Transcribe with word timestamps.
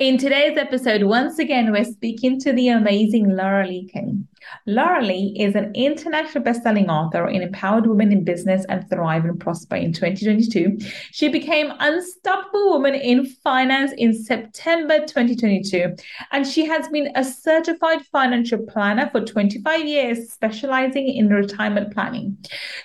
In 0.00 0.16
today's 0.16 0.56
episode, 0.56 1.02
once 1.02 1.38
again, 1.38 1.72
we're 1.72 1.84
speaking 1.84 2.40
to 2.40 2.54
the 2.54 2.68
amazing 2.68 3.36
Laura 3.36 3.66
Lee 3.66 3.86
Kenny. 3.92 4.24
Laura 4.66 5.02
Lee 5.02 5.36
is 5.38 5.54
an 5.54 5.72
international 5.74 6.44
best-selling 6.44 6.88
author 6.90 7.28
in 7.28 7.42
Empowered 7.42 7.86
Women 7.86 8.12
in 8.12 8.24
Business 8.24 8.64
and 8.68 8.88
Thrive 8.88 9.24
and 9.24 9.38
Prosper 9.38 9.76
in 9.76 9.92
2022. 9.92 10.78
She 11.12 11.28
became 11.28 11.72
Unstoppable 11.78 12.70
Woman 12.70 12.94
in 12.94 13.26
Finance 13.26 13.92
in 13.96 14.14
September 14.14 14.98
2022, 15.00 15.94
and 16.32 16.46
she 16.46 16.66
has 16.66 16.88
been 16.88 17.10
a 17.14 17.24
certified 17.24 18.02
financial 18.06 18.58
planner 18.66 19.08
for 19.10 19.20
25 19.20 19.84
years, 19.86 20.32
specializing 20.32 21.08
in 21.08 21.28
retirement 21.28 21.92
planning. 21.92 22.36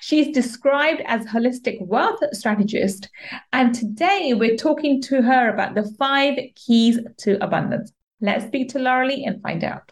She's 0.02 0.34
described 0.34 1.02
as 1.06 1.26
holistic 1.26 1.86
wealth 1.86 2.20
strategist, 2.34 3.10
and 3.54 3.74
today 3.74 4.34
we're 4.36 4.58
talking 4.58 5.02
to 5.04 5.22
her 5.22 5.50
about 5.54 5.76
the 5.76 5.92
five 5.98 6.38
keys 6.56 7.00
to 7.20 7.44
abundance. 7.44 7.92
Let's 8.22 8.46
speak 8.46 8.70
to 8.70 8.80
Laura 8.80 9.08
Lee 9.08 9.26
and 9.26 9.42
find 9.42 9.64
out. 9.64 9.92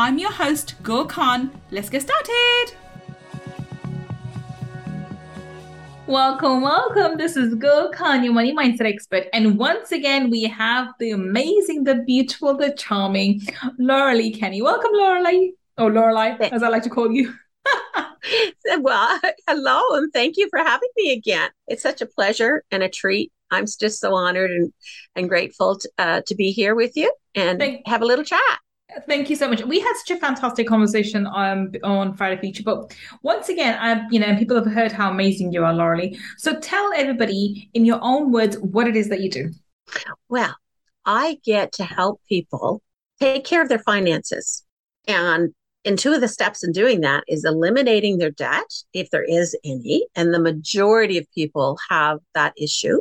I'm 0.00 0.16
your 0.16 0.30
host, 0.30 0.76
Gul 0.84 1.06
Khan. 1.06 1.50
Let's 1.72 1.90
get 1.90 2.02
started. 2.02 2.66
Welcome, 6.06 6.62
welcome. 6.62 7.18
This 7.18 7.36
is 7.36 7.56
Gul 7.56 7.90
Khan, 7.90 8.22
your 8.22 8.32
money 8.32 8.54
mindset 8.54 8.86
expert. 8.86 9.24
And 9.32 9.58
once 9.58 9.90
again, 9.90 10.30
we 10.30 10.44
have 10.44 10.94
the 11.00 11.10
amazing, 11.10 11.82
the 11.82 11.96
beautiful, 11.96 12.56
the 12.56 12.74
charming 12.74 13.40
Laura 13.80 14.14
Lee 14.14 14.32
Kenny. 14.32 14.62
Welcome, 14.62 14.92
Laura 14.92 15.20
Lee. 15.20 15.54
Oh, 15.78 15.88
Lorelei, 15.88 16.36
as 16.52 16.62
I 16.62 16.68
like 16.68 16.84
to 16.84 16.90
call 16.90 17.10
you. 17.10 17.34
well, 18.78 19.20
hello, 19.48 19.96
and 19.96 20.12
thank 20.12 20.36
you 20.36 20.48
for 20.48 20.60
having 20.60 20.90
me 20.96 21.10
again. 21.10 21.50
It's 21.66 21.82
such 21.82 22.02
a 22.02 22.06
pleasure 22.06 22.62
and 22.70 22.84
a 22.84 22.88
treat. 22.88 23.32
I'm 23.50 23.64
just 23.66 23.98
so 23.98 24.14
honored 24.14 24.52
and, 24.52 24.72
and 25.16 25.28
grateful 25.28 25.76
to, 25.76 25.90
uh, 25.98 26.22
to 26.28 26.36
be 26.36 26.52
here 26.52 26.76
with 26.76 26.96
you 26.96 27.12
and 27.34 27.58
thank- 27.58 27.84
have 27.88 28.02
a 28.02 28.06
little 28.06 28.24
chat. 28.24 28.60
Thank 29.06 29.28
you 29.28 29.36
so 29.36 29.48
much. 29.48 29.62
We 29.62 29.80
had 29.80 29.94
such 29.96 30.16
a 30.16 30.20
fantastic 30.20 30.66
conversation 30.66 31.26
um, 31.26 31.72
on 31.84 32.16
Friday 32.16 32.40
Feature, 32.40 32.62
but 32.64 32.96
once 33.22 33.50
again, 33.50 33.78
I, 33.78 34.06
you 34.10 34.18
know, 34.18 34.34
people 34.36 34.56
have 34.56 34.72
heard 34.72 34.92
how 34.92 35.10
amazing 35.10 35.52
you 35.52 35.64
are, 35.64 35.74
Laura 35.74 36.08
So 36.38 36.58
tell 36.58 36.92
everybody 36.96 37.70
in 37.74 37.84
your 37.84 37.98
own 38.00 38.32
words 38.32 38.58
what 38.58 38.88
it 38.88 38.96
is 38.96 39.10
that 39.10 39.20
you 39.20 39.30
do. 39.30 39.50
Well, 40.28 40.56
I 41.04 41.38
get 41.44 41.72
to 41.72 41.84
help 41.84 42.20
people 42.28 42.82
take 43.20 43.44
care 43.44 43.62
of 43.62 43.68
their 43.68 43.78
finances. 43.78 44.64
And 45.06 45.54
and 45.84 45.98
two 45.98 46.12
of 46.12 46.20
the 46.20 46.28
steps 46.28 46.64
in 46.64 46.72
doing 46.72 47.00
that 47.02 47.24
is 47.28 47.44
eliminating 47.44 48.18
their 48.18 48.32
debt, 48.32 48.66
if 48.92 49.10
there 49.10 49.22
is 49.22 49.56
any. 49.64 50.06
And 50.16 50.34
the 50.34 50.40
majority 50.40 51.16
of 51.16 51.26
people 51.34 51.78
have 51.88 52.18
that 52.34 52.52
issue 52.58 53.00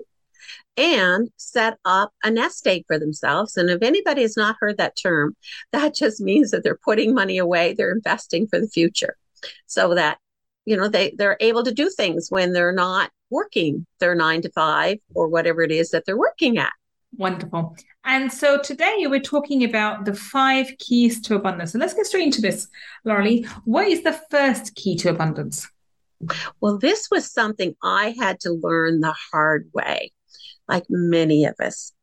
and 0.78 1.30
set 1.38 1.78
up 1.84 2.14
a 2.24 2.30
nest 2.30 2.66
egg 2.68 2.84
for 2.88 3.00
themselves. 3.00 3.58
And 3.58 3.70
if 3.70 3.82
anybody 3.82 4.22
has 4.22 4.38
not 4.38 4.56
heard 4.60 4.78
that 4.78 4.96
term, 4.96 5.36
that 5.72 5.96
just 5.96 6.22
means 6.22 6.52
that 6.52 6.64
they're 6.64 6.80
putting 6.84 7.14
money 7.14 7.38
away, 7.38 7.74
they're 7.74 7.92
investing 7.92 8.48
for 8.48 8.60
the 8.60 8.70
future 8.70 9.18
so 9.66 9.96
that, 9.96 10.20
you 10.66 10.78
know, 10.78 10.88
they, 10.88 11.14
they're 11.18 11.38
able 11.40 11.64
to 11.64 11.74
do 11.74 11.90
things 11.90 12.28
when 12.30 12.54
they're 12.54 12.72
not 12.72 13.10
working 13.30 13.86
their 14.00 14.16
nine 14.16 14.42
to 14.42 14.52
five 14.52 15.00
or 15.16 15.28
whatever 15.28 15.62
it 15.64 15.72
is 15.72 15.90
that 15.90 16.06
they're 16.06 16.18
working 16.18 16.58
at. 16.58 16.74
Wonderful. 17.18 17.76
And 18.06 18.32
so 18.32 18.60
today 18.60 19.06
we're 19.08 19.20
talking 19.20 19.64
about 19.64 20.06
the 20.06 20.14
five 20.14 20.72
keys 20.78 21.20
to 21.22 21.36
abundance. 21.36 21.74
So 21.74 21.80
let's 21.80 21.94
get 21.94 22.06
straight 22.06 22.26
into 22.26 22.42
this, 22.42 22.68
Laurie. 23.04 23.44
What 23.66 23.88
is 23.88 24.04
the 24.04 24.20
first 24.30 24.76
key 24.76 24.96
to 24.98 25.10
abundance? 25.10 25.68
Well, 26.62 26.78
this 26.78 27.08
was 27.12 27.32
something 27.32 27.76
I 27.84 28.16
had 28.20 28.40
to 28.42 28.52
learn 28.52 29.02
the 29.02 29.14
hard 29.32 29.70
way 29.74 30.12
like 30.68 30.86
many 30.90 31.46
of 31.46 31.56
us. 31.60 31.94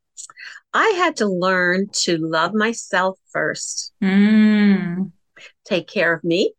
I 0.73 0.87
had 0.97 1.17
to 1.17 1.27
learn 1.27 1.87
to 2.03 2.17
love 2.17 2.53
myself 2.53 3.17
first, 3.31 3.93
mm. 4.03 5.11
take 5.63 5.87
care 5.87 6.13
of 6.13 6.23
me. 6.23 6.53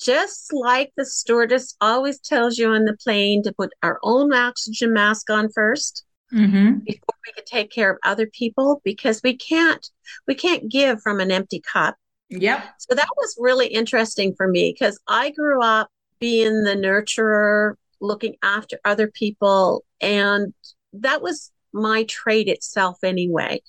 Just 0.00 0.52
like 0.52 0.92
the 0.96 1.06
stewardess 1.06 1.76
always 1.80 2.18
tells 2.18 2.58
you 2.58 2.68
on 2.68 2.84
the 2.84 2.96
plane 2.96 3.42
to 3.44 3.52
put 3.52 3.72
our 3.82 3.98
own 4.02 4.32
oxygen 4.34 4.92
mask 4.92 5.30
on 5.30 5.48
1st 5.48 6.02
mm-hmm. 6.32 6.78
before 6.80 7.14
we 7.26 7.32
can 7.32 7.44
take 7.44 7.70
care 7.70 7.92
of 7.92 7.98
other 8.02 8.26
people, 8.26 8.82
because 8.84 9.20
we 9.22 9.36
can't 9.36 9.88
we 10.26 10.34
can't 10.34 10.68
give 10.68 11.00
from 11.00 11.20
an 11.20 11.30
empty 11.30 11.60
cup. 11.60 11.96
Yep. 12.28 12.64
So 12.78 12.94
that 12.94 13.08
was 13.16 13.36
really 13.38 13.68
interesting 13.68 14.34
for 14.36 14.48
me 14.48 14.72
because 14.72 14.98
I 15.06 15.30
grew 15.30 15.62
up 15.62 15.88
being 16.18 16.64
the 16.64 16.74
nurturer, 16.74 17.74
looking 18.00 18.36
after 18.42 18.78
other 18.84 19.08
people, 19.08 19.84
and 20.00 20.52
that 21.00 21.22
was 21.22 21.50
my 21.72 22.04
trait 22.04 22.48
itself 22.48 22.98
anyway. 23.02 23.60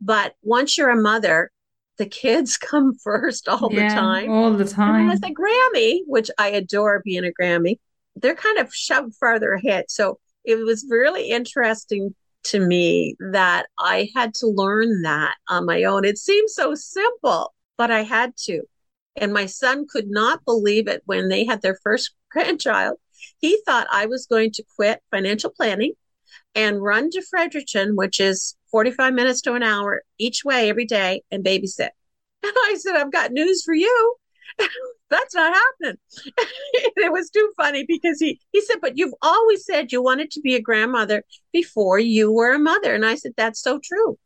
But 0.00 0.34
once 0.42 0.76
you're 0.76 0.90
a 0.90 1.00
mother, 1.00 1.50
the 1.98 2.06
kids 2.06 2.56
come 2.58 2.94
first 2.94 3.48
all 3.48 3.68
yeah, 3.72 3.88
the 3.88 3.94
time. 3.94 4.30
All 4.30 4.52
the 4.52 4.64
time. 4.64 5.02
And 5.02 5.12
as 5.12 5.22
a 5.22 5.32
Grammy, 5.32 6.00
which 6.06 6.30
I 6.38 6.48
adore 6.48 7.02
being 7.04 7.24
a 7.24 7.32
Grammy, 7.40 7.78
they're 8.16 8.34
kind 8.34 8.58
of 8.58 8.74
shoved 8.74 9.14
farther 9.16 9.52
ahead. 9.52 9.86
So 9.88 10.18
it 10.44 10.56
was 10.56 10.86
really 10.88 11.30
interesting 11.30 12.14
to 12.44 12.58
me 12.58 13.16
that 13.20 13.66
I 13.78 14.10
had 14.14 14.34
to 14.34 14.48
learn 14.48 15.02
that 15.02 15.36
on 15.48 15.64
my 15.64 15.84
own. 15.84 16.04
It 16.04 16.18
seems 16.18 16.54
so 16.54 16.74
simple, 16.74 17.54
but 17.78 17.90
I 17.90 18.02
had 18.02 18.36
to. 18.44 18.62
And 19.14 19.32
my 19.32 19.46
son 19.46 19.86
could 19.88 20.08
not 20.08 20.44
believe 20.44 20.88
it 20.88 21.02
when 21.06 21.28
they 21.28 21.44
had 21.44 21.62
their 21.62 21.78
first 21.82 22.12
grandchild. 22.30 22.98
He 23.38 23.60
thought 23.64 23.86
I 23.92 24.06
was 24.06 24.26
going 24.26 24.50
to 24.52 24.64
quit 24.76 25.00
financial 25.10 25.50
planning 25.50 25.92
and 26.54 26.82
run 26.82 27.10
to 27.10 27.22
Fredericton, 27.22 27.96
which 27.96 28.20
is 28.20 28.56
45 28.70 29.14
minutes 29.14 29.40
to 29.42 29.54
an 29.54 29.62
hour 29.62 30.02
each 30.18 30.44
way 30.44 30.68
every 30.68 30.86
day, 30.86 31.22
and 31.30 31.44
babysit. 31.44 31.90
And 32.44 32.52
I 32.56 32.74
said, 32.76 32.96
I've 32.96 33.12
got 33.12 33.30
news 33.30 33.62
for 33.62 33.72
you. 33.72 34.16
That's 35.10 35.34
not 35.34 35.54
happening. 35.54 35.98
it 36.96 37.12
was 37.12 37.30
too 37.30 37.52
funny 37.56 37.84
because 37.86 38.18
he, 38.18 38.40
he 38.50 38.60
said, 38.62 38.78
But 38.80 38.98
you've 38.98 39.14
always 39.22 39.64
said 39.64 39.92
you 39.92 40.02
wanted 40.02 40.32
to 40.32 40.40
be 40.40 40.56
a 40.56 40.60
grandmother 40.60 41.22
before 41.52 42.00
you 42.00 42.32
were 42.32 42.54
a 42.54 42.58
mother. 42.58 42.94
And 42.94 43.06
I 43.06 43.14
said, 43.14 43.32
That's 43.36 43.62
so 43.62 43.78
true. 43.78 44.18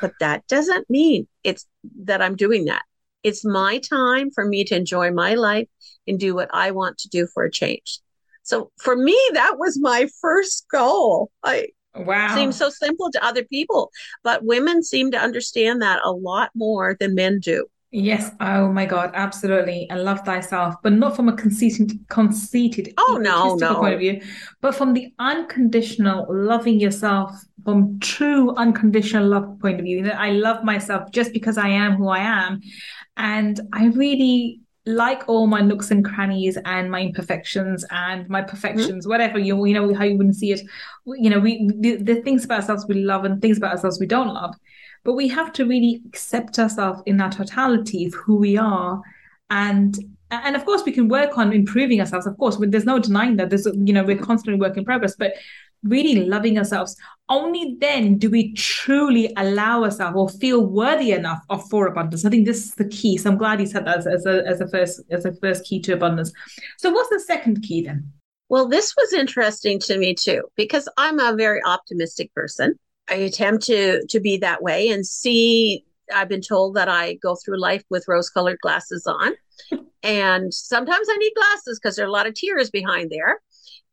But 0.00 0.12
that 0.20 0.46
doesn't 0.48 0.90
mean 0.90 1.28
it's 1.44 1.66
that 2.04 2.20
I'm 2.20 2.36
doing 2.36 2.66
that. 2.66 2.82
It's 3.22 3.44
my 3.44 3.78
time 3.78 4.30
for 4.30 4.44
me 4.44 4.64
to 4.64 4.76
enjoy 4.76 5.12
my 5.12 5.34
life 5.34 5.68
and 6.06 6.18
do 6.18 6.34
what 6.34 6.50
I 6.52 6.72
want 6.72 6.98
to 6.98 7.08
do 7.08 7.26
for 7.26 7.44
a 7.44 7.50
change. 7.50 8.00
So 8.42 8.70
for 8.78 8.96
me, 8.96 9.18
that 9.34 9.58
was 9.58 9.78
my 9.80 10.08
first 10.20 10.66
goal. 10.70 11.30
I 11.44 11.68
wow 11.94 12.34
seems 12.34 12.56
so 12.56 12.70
simple 12.70 13.10
to 13.10 13.24
other 13.24 13.44
people, 13.44 13.90
but 14.24 14.44
women 14.44 14.82
seem 14.82 15.10
to 15.10 15.18
understand 15.18 15.82
that 15.82 16.00
a 16.04 16.10
lot 16.12 16.50
more 16.54 16.96
than 16.98 17.14
men 17.14 17.38
do. 17.38 17.66
Yes. 17.94 18.30
Oh 18.40 18.72
my 18.72 18.86
God. 18.86 19.10
Absolutely. 19.12 19.86
And 19.90 20.02
love 20.02 20.20
thyself, 20.20 20.76
but 20.82 20.94
not 20.94 21.14
from 21.14 21.28
a 21.28 21.34
conceited, 21.34 21.92
conceited, 22.08 22.94
oh 22.96 23.18
no, 23.20 23.54
no 23.56 23.74
point 23.74 23.92
of 23.92 24.00
view, 24.00 24.22
but 24.62 24.74
from 24.74 24.94
the 24.94 25.12
unconditional 25.18 26.26
loving 26.30 26.80
yourself, 26.80 27.30
from 27.64 28.00
true 28.00 28.54
unconditional 28.56 29.28
love 29.28 29.58
point 29.60 29.78
of 29.78 29.84
view. 29.84 30.04
That 30.04 30.18
I 30.18 30.30
love 30.30 30.64
myself 30.64 31.10
just 31.12 31.34
because 31.34 31.58
I 31.58 31.68
am 31.68 31.96
who 31.96 32.08
I 32.08 32.20
am, 32.20 32.62
and 33.18 33.60
I 33.74 33.88
really 33.88 34.60
like 34.84 35.28
all 35.28 35.46
my 35.46 35.60
nooks 35.60 35.90
and 35.90 36.04
crannies 36.04 36.58
and 36.64 36.90
my 36.90 37.02
imperfections 37.02 37.84
and 37.90 38.28
my 38.28 38.42
perfections, 38.42 39.04
mm-hmm. 39.04 39.10
whatever 39.10 39.38
you 39.38 39.64
you 39.64 39.74
know 39.74 39.94
how 39.94 40.04
you 40.04 40.16
wouldn't 40.16 40.36
see 40.36 40.52
it, 40.52 40.60
you 41.06 41.30
know, 41.30 41.38
we 41.38 41.68
the, 41.78 41.96
the, 41.96 42.16
things 42.22 42.44
about 42.44 42.60
ourselves 42.60 42.86
we 42.88 42.96
love 42.96 43.24
and 43.24 43.40
things 43.40 43.58
about 43.58 43.72
ourselves 43.72 44.00
we 44.00 44.06
don't 44.06 44.34
love, 44.34 44.54
but 45.04 45.14
we 45.14 45.28
have 45.28 45.52
to 45.52 45.64
really 45.64 46.02
accept 46.06 46.58
ourselves 46.58 47.00
in 47.06 47.20
our 47.20 47.30
totality 47.30 48.06
of 48.06 48.14
who 48.14 48.36
we 48.36 48.56
are, 48.56 49.00
and 49.50 49.98
and 50.32 50.56
of 50.56 50.64
course 50.64 50.82
we 50.84 50.92
can 50.92 51.08
work 51.08 51.38
on 51.38 51.52
improving 51.52 52.00
ourselves. 52.00 52.26
Of 52.26 52.36
course, 52.38 52.56
there's 52.58 52.84
no 52.84 52.98
denying 52.98 53.36
that. 53.36 53.50
There's 53.50 53.66
you 53.66 53.92
know 53.92 54.02
we're 54.02 54.18
constantly 54.18 54.60
work 54.60 54.76
in 54.76 54.84
progress, 54.84 55.14
but 55.16 55.34
really 55.82 56.26
loving 56.26 56.58
ourselves, 56.58 56.96
only 57.28 57.76
then 57.80 58.18
do 58.18 58.30
we 58.30 58.52
truly 58.54 59.32
allow 59.36 59.82
ourselves 59.82 60.16
or 60.16 60.28
feel 60.28 60.66
worthy 60.66 61.12
enough 61.12 61.42
of 61.50 61.68
for 61.70 61.86
abundance. 61.86 62.24
I 62.24 62.30
think 62.30 62.46
this 62.46 62.64
is 62.64 62.74
the 62.74 62.88
key. 62.88 63.16
So 63.16 63.30
I'm 63.30 63.38
glad 63.38 63.60
you 63.60 63.66
said 63.66 63.86
that 63.86 64.06
as, 64.06 64.26
a 64.26 64.46
as 64.46 64.60
a 64.60 64.68
first 64.68 65.00
as 65.10 65.24
a 65.24 65.32
first 65.34 65.64
key 65.64 65.80
to 65.80 65.92
abundance. 65.94 66.32
So 66.78 66.90
what's 66.90 67.10
the 67.10 67.20
second 67.20 67.62
key 67.62 67.82
then? 67.82 68.12
Well, 68.48 68.68
this 68.68 68.94
was 68.96 69.14
interesting 69.14 69.78
to 69.80 69.98
me 69.98 70.14
too, 70.14 70.42
because 70.56 70.88
I'm 70.98 71.18
a 71.18 71.34
very 71.34 71.62
optimistic 71.64 72.34
person. 72.34 72.78
I 73.08 73.14
attempt 73.14 73.64
to 73.64 74.06
to 74.06 74.20
be 74.20 74.36
that 74.38 74.62
way 74.62 74.88
and 74.88 75.06
see 75.06 75.84
I've 76.14 76.28
been 76.28 76.42
told 76.42 76.76
that 76.76 76.88
I 76.88 77.14
go 77.14 77.34
through 77.34 77.58
life 77.58 77.84
with 77.88 78.06
rose 78.08 78.28
colored 78.28 78.58
glasses 78.60 79.06
on. 79.06 79.32
and 80.02 80.52
sometimes 80.52 81.08
I 81.10 81.16
need 81.16 81.32
glasses 81.34 81.80
because 81.80 81.96
there 81.96 82.04
are 82.04 82.08
a 82.08 82.12
lot 82.12 82.26
of 82.26 82.34
tears 82.34 82.70
behind 82.70 83.10
there 83.10 83.40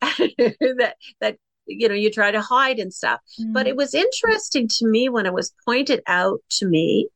that 0.00 0.96
that 1.20 1.36
you 1.70 1.88
know 1.88 1.94
you 1.94 2.10
try 2.10 2.30
to 2.30 2.40
hide 2.40 2.78
and 2.78 2.92
stuff. 2.92 3.20
Mm. 3.40 3.52
But 3.52 3.66
it 3.66 3.76
was 3.76 3.94
interesting 3.94 4.68
to 4.68 4.86
me 4.86 5.08
when 5.08 5.26
it 5.26 5.32
was 5.32 5.54
pointed 5.64 6.02
out 6.06 6.40
to 6.58 6.66
me. 6.66 7.08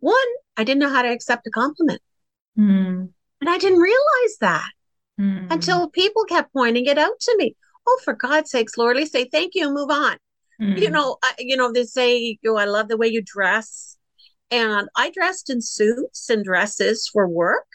One, 0.00 0.16
I 0.56 0.64
didn't 0.64 0.80
know 0.80 0.88
how 0.88 1.02
to 1.02 1.12
accept 1.12 1.46
a 1.46 1.50
compliment. 1.50 2.00
Mm. 2.58 3.10
And 3.40 3.50
I 3.50 3.58
didn't 3.58 3.80
realize 3.80 4.36
that 4.40 4.70
mm. 5.20 5.50
until 5.50 5.88
people 5.90 6.24
kept 6.24 6.52
pointing 6.52 6.86
it 6.86 6.98
out 6.98 7.18
to 7.20 7.36
me. 7.36 7.56
Oh, 7.86 8.00
for 8.04 8.14
God's 8.14 8.50
sakes, 8.50 8.76
Lorelei, 8.76 9.04
say 9.04 9.24
thank 9.24 9.54
you 9.54 9.66
and 9.66 9.74
move 9.74 9.90
on. 9.90 10.16
You 10.76 10.90
know, 10.90 11.16
I, 11.22 11.32
you 11.38 11.56
know, 11.56 11.72
they 11.72 11.84
say, 11.84 12.38
"Oh, 12.46 12.56
I 12.56 12.66
love 12.66 12.88
the 12.88 12.98
way 12.98 13.08
you 13.08 13.22
dress," 13.24 13.96
and 14.50 14.88
I 14.94 15.10
dressed 15.10 15.48
in 15.48 15.62
suits 15.62 16.28
and 16.28 16.44
dresses 16.44 17.08
for 17.10 17.26
work. 17.26 17.66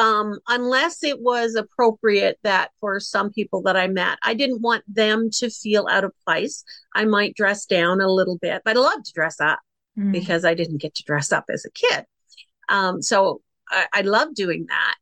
Um, 0.00 0.38
unless 0.48 1.04
it 1.04 1.20
was 1.20 1.54
appropriate 1.54 2.38
that 2.42 2.70
for 2.80 2.98
some 3.00 3.30
people 3.30 3.60
that 3.62 3.76
I 3.76 3.86
met, 3.86 4.18
I 4.24 4.32
didn't 4.32 4.62
want 4.62 4.82
them 4.88 5.28
to 5.34 5.50
feel 5.50 5.86
out 5.90 6.04
of 6.04 6.12
place. 6.26 6.64
I 6.94 7.04
might 7.04 7.36
dress 7.36 7.66
down 7.66 8.00
a 8.00 8.10
little 8.10 8.38
bit, 8.38 8.62
but 8.64 8.78
I 8.78 8.80
love 8.80 9.02
to 9.04 9.12
dress 9.12 9.38
up 9.40 9.60
mm. 9.98 10.10
because 10.10 10.46
I 10.46 10.54
didn't 10.54 10.80
get 10.80 10.94
to 10.94 11.02
dress 11.02 11.32
up 11.32 11.44
as 11.52 11.66
a 11.66 11.70
kid. 11.70 12.06
Um, 12.70 13.02
so 13.02 13.42
I, 13.68 13.86
I 13.92 14.00
love 14.00 14.34
doing 14.34 14.64
that. 14.70 14.94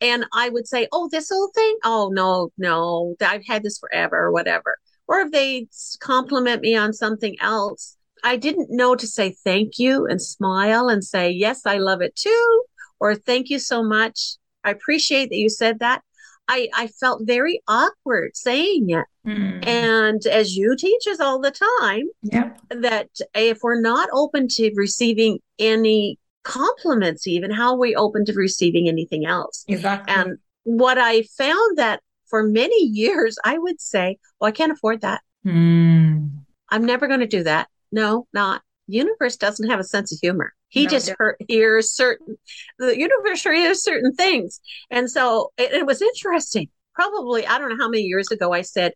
And 0.00 0.26
I 0.32 0.48
would 0.48 0.66
say, 0.66 0.88
Oh, 0.90 1.08
this 1.08 1.30
old 1.30 1.52
thing? 1.54 1.78
Oh, 1.84 2.10
no, 2.12 2.50
no, 2.58 3.14
I've 3.20 3.46
had 3.46 3.62
this 3.62 3.78
forever 3.78 4.18
or 4.18 4.32
whatever. 4.32 4.78
Or 5.06 5.20
if 5.20 5.30
they 5.30 5.68
compliment 6.00 6.62
me 6.62 6.76
on 6.76 6.92
something 6.92 7.36
else, 7.40 7.96
I 8.24 8.36
didn't 8.36 8.70
know 8.70 8.96
to 8.96 9.06
say 9.06 9.36
thank 9.44 9.78
you 9.78 10.06
and 10.06 10.20
smile 10.20 10.88
and 10.88 11.04
say, 11.04 11.30
yes, 11.30 11.66
I 11.66 11.78
love 11.78 12.02
it 12.02 12.16
too. 12.16 12.64
Or 12.98 13.14
thank 13.14 13.48
you 13.48 13.58
so 13.58 13.82
much. 13.82 14.36
I 14.64 14.70
appreciate 14.70 15.30
that 15.30 15.36
you 15.36 15.48
said 15.48 15.78
that. 15.80 16.02
I, 16.48 16.68
I 16.74 16.88
felt 16.88 17.22
very 17.24 17.62
awkward 17.68 18.36
saying 18.36 18.90
it. 18.90 19.06
Mm. 19.24 19.64
And 19.66 20.26
as 20.26 20.56
you 20.56 20.74
teach 20.76 21.06
us 21.08 21.20
all 21.20 21.40
the 21.40 21.52
time, 21.52 22.06
yep. 22.22 22.60
that 22.70 23.08
if 23.34 23.60
we're 23.62 23.80
not 23.80 24.08
open 24.12 24.48
to 24.48 24.72
receiving 24.74 25.38
any 25.60 26.18
compliments, 26.42 27.28
even 27.28 27.52
how 27.52 27.74
are 27.74 27.78
we 27.78 27.94
open 27.94 28.24
to 28.24 28.32
receiving 28.32 28.88
anything 28.88 29.26
else? 29.26 29.64
Exactly. 29.68 30.12
And 30.12 30.38
what 30.64 30.98
I 30.98 31.22
found 31.38 31.78
that 31.78 32.00
for 32.26 32.42
many 32.42 32.84
years, 32.84 33.38
I 33.44 33.56
would 33.58 33.80
say, 33.80 34.18
well, 34.40 34.48
I 34.48 34.52
can't 34.52 34.72
afford 34.72 35.02
that. 35.02 35.20
Mm. 35.46 36.30
I'm 36.68 36.84
never 36.84 37.06
going 37.06 37.20
to 37.20 37.26
do 37.26 37.44
that. 37.44 37.68
No, 37.92 38.26
not. 38.32 38.62
Universe 38.86 39.36
doesn't 39.36 39.70
have 39.70 39.80
a 39.80 39.84
sense 39.84 40.12
of 40.12 40.18
humor. 40.20 40.52
He 40.70 40.84
no, 40.84 40.90
just 40.90 41.12
heard, 41.18 41.36
hears 41.48 41.90
certain, 41.90 42.36
the 42.78 42.98
universe 42.98 43.42
hears 43.42 43.82
certain 43.82 44.14
things. 44.14 44.60
And 44.90 45.10
so 45.10 45.52
it, 45.58 45.72
it 45.72 45.86
was 45.86 46.00
interesting. 46.00 46.68
Probably, 46.94 47.46
I 47.46 47.58
don't 47.58 47.70
know 47.70 47.84
how 47.84 47.88
many 47.88 48.04
years 48.04 48.30
ago 48.30 48.52
I 48.52 48.62
said, 48.62 48.92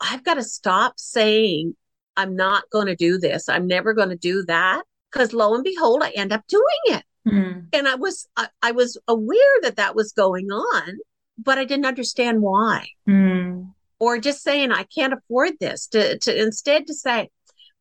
I've 0.00 0.24
got 0.24 0.34
to 0.34 0.42
stop 0.42 0.94
saying, 0.96 1.74
I'm 2.16 2.36
not 2.36 2.70
going 2.70 2.86
to 2.86 2.96
do 2.96 3.18
this. 3.18 3.48
I'm 3.48 3.66
never 3.66 3.92
going 3.92 4.10
to 4.10 4.16
do 4.16 4.44
that. 4.46 4.82
Because 5.10 5.32
lo 5.32 5.54
and 5.54 5.64
behold, 5.64 6.02
I 6.02 6.10
end 6.10 6.32
up 6.32 6.46
doing 6.46 6.64
it. 6.86 7.04
Mm. 7.26 7.66
And 7.72 7.88
I 7.88 7.96
was, 7.96 8.28
I, 8.36 8.48
I, 8.62 8.72
was 8.72 8.98
aware 9.08 9.60
that 9.62 9.76
that 9.76 9.96
was 9.96 10.12
going 10.12 10.50
on, 10.50 10.98
but 11.38 11.58
I 11.58 11.64
didn't 11.64 11.86
understand 11.86 12.40
why. 12.40 12.86
Mm. 13.08 13.72
Or 13.98 14.18
just 14.18 14.42
saying, 14.42 14.70
I 14.70 14.84
can't 14.84 15.14
afford 15.14 15.54
this 15.58 15.88
to, 15.88 16.18
to 16.18 16.40
instead 16.42 16.86
to 16.86 16.94
say, 16.94 17.30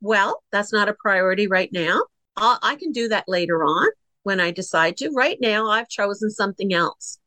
well, 0.02 0.42
that's 0.52 0.74
not 0.74 0.90
a 0.90 0.96
priority 1.00 1.48
right 1.48 1.70
now. 1.72 2.02
I'll, 2.38 2.60
I 2.62 2.76
can 2.76 2.92
do 2.92 3.08
that 3.10 3.26
later 3.28 3.64
on 3.64 3.88
when 4.24 4.40
I 4.40 4.52
decide 4.52 4.98
to. 4.98 5.12
Right 5.12 5.38
now, 5.42 5.70
I've 5.70 5.90
chosen 5.90 6.30
something 6.30 6.74
else. 6.74 7.20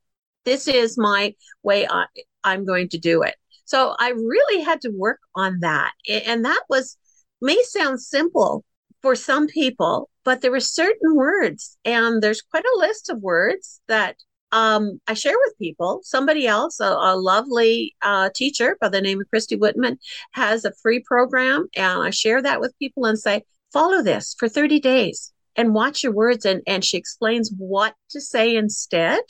This 0.45 0.69
is 0.69 0.99
my 0.99 1.35
way 1.63 1.87
I, 1.89 2.07
I'm 2.45 2.65
going 2.65 2.89
to 2.91 2.99
do 2.99 3.23
it. 3.23 3.35
So 3.65 3.95
I 3.99 4.11
really 4.11 4.63
had 4.63 4.81
to 4.83 4.91
work 4.91 5.21
on 5.35 5.61
that. 5.61 5.93
And 6.09 6.45
that 6.45 6.63
was, 6.69 6.97
may 7.43 7.61
sound 7.63 8.01
simple 8.01 8.65
for 9.03 9.15
some 9.15 9.47
people, 9.47 10.09
but 10.25 10.41
there 10.41 10.51
were 10.51 10.61
certain 10.61 11.15
words, 11.15 11.79
and 11.85 12.23
there's 12.23 12.43
quite 12.43 12.65
a 12.65 12.79
list 12.79 13.11
of 13.11 13.23
words 13.23 13.81
that 13.89 14.17
um, 14.51 15.01
I 15.07 15.15
share 15.15 15.37
with 15.45 15.59
people. 15.59 16.01
Somebody 16.03 16.47
else, 16.47 16.81
a, 16.81 16.87
a 16.87 17.17
lovely 17.17 17.95
uh, 18.03 18.31
teacher 18.35 18.77
by 18.81 18.89
the 18.89 19.01
name 19.01 19.21
of 19.21 19.29
Christy 19.31 19.57
Whitman, 19.57 19.99
has 20.33 20.65
a 20.65 20.73
free 20.83 21.01
program, 21.01 21.69
and 21.77 22.03
I 22.03 22.11
share 22.11 22.43
that 22.43 22.61
with 22.61 22.79
people 22.79 23.05
and 23.05 23.19
say, 23.19 23.45
follow 23.73 24.03
this 24.03 24.35
for 24.39 24.49
30 24.49 24.81
days 24.81 25.33
and 25.57 25.75
watch 25.75 26.03
your 26.03 26.13
words. 26.13 26.45
And, 26.45 26.63
and 26.67 26.85
she 26.85 26.97
explains 26.97 27.53
what 27.57 27.95
to 28.11 28.21
say 28.21 28.57
instead. 28.57 29.21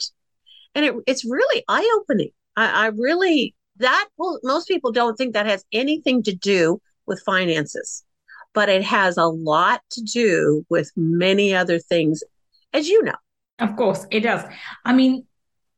And 0.75 0.85
it, 0.85 0.95
it's 1.07 1.25
really 1.25 1.63
eye 1.67 1.99
opening. 1.99 2.29
I, 2.55 2.85
I 2.85 2.87
really, 2.87 3.55
that, 3.77 4.07
well, 4.17 4.39
most 4.43 4.67
people 4.67 4.91
don't 4.91 5.15
think 5.15 5.33
that 5.33 5.45
has 5.45 5.65
anything 5.71 6.23
to 6.23 6.35
do 6.35 6.81
with 7.05 7.23
finances, 7.25 8.03
but 8.53 8.69
it 8.69 8.83
has 8.83 9.17
a 9.17 9.25
lot 9.25 9.81
to 9.91 10.01
do 10.01 10.65
with 10.69 10.91
many 10.95 11.53
other 11.53 11.79
things, 11.79 12.23
as 12.73 12.87
you 12.87 13.03
know. 13.03 13.15
Of 13.59 13.75
course, 13.75 14.05
it 14.11 14.21
does. 14.21 14.43
I 14.85 14.93
mean, 14.93 15.25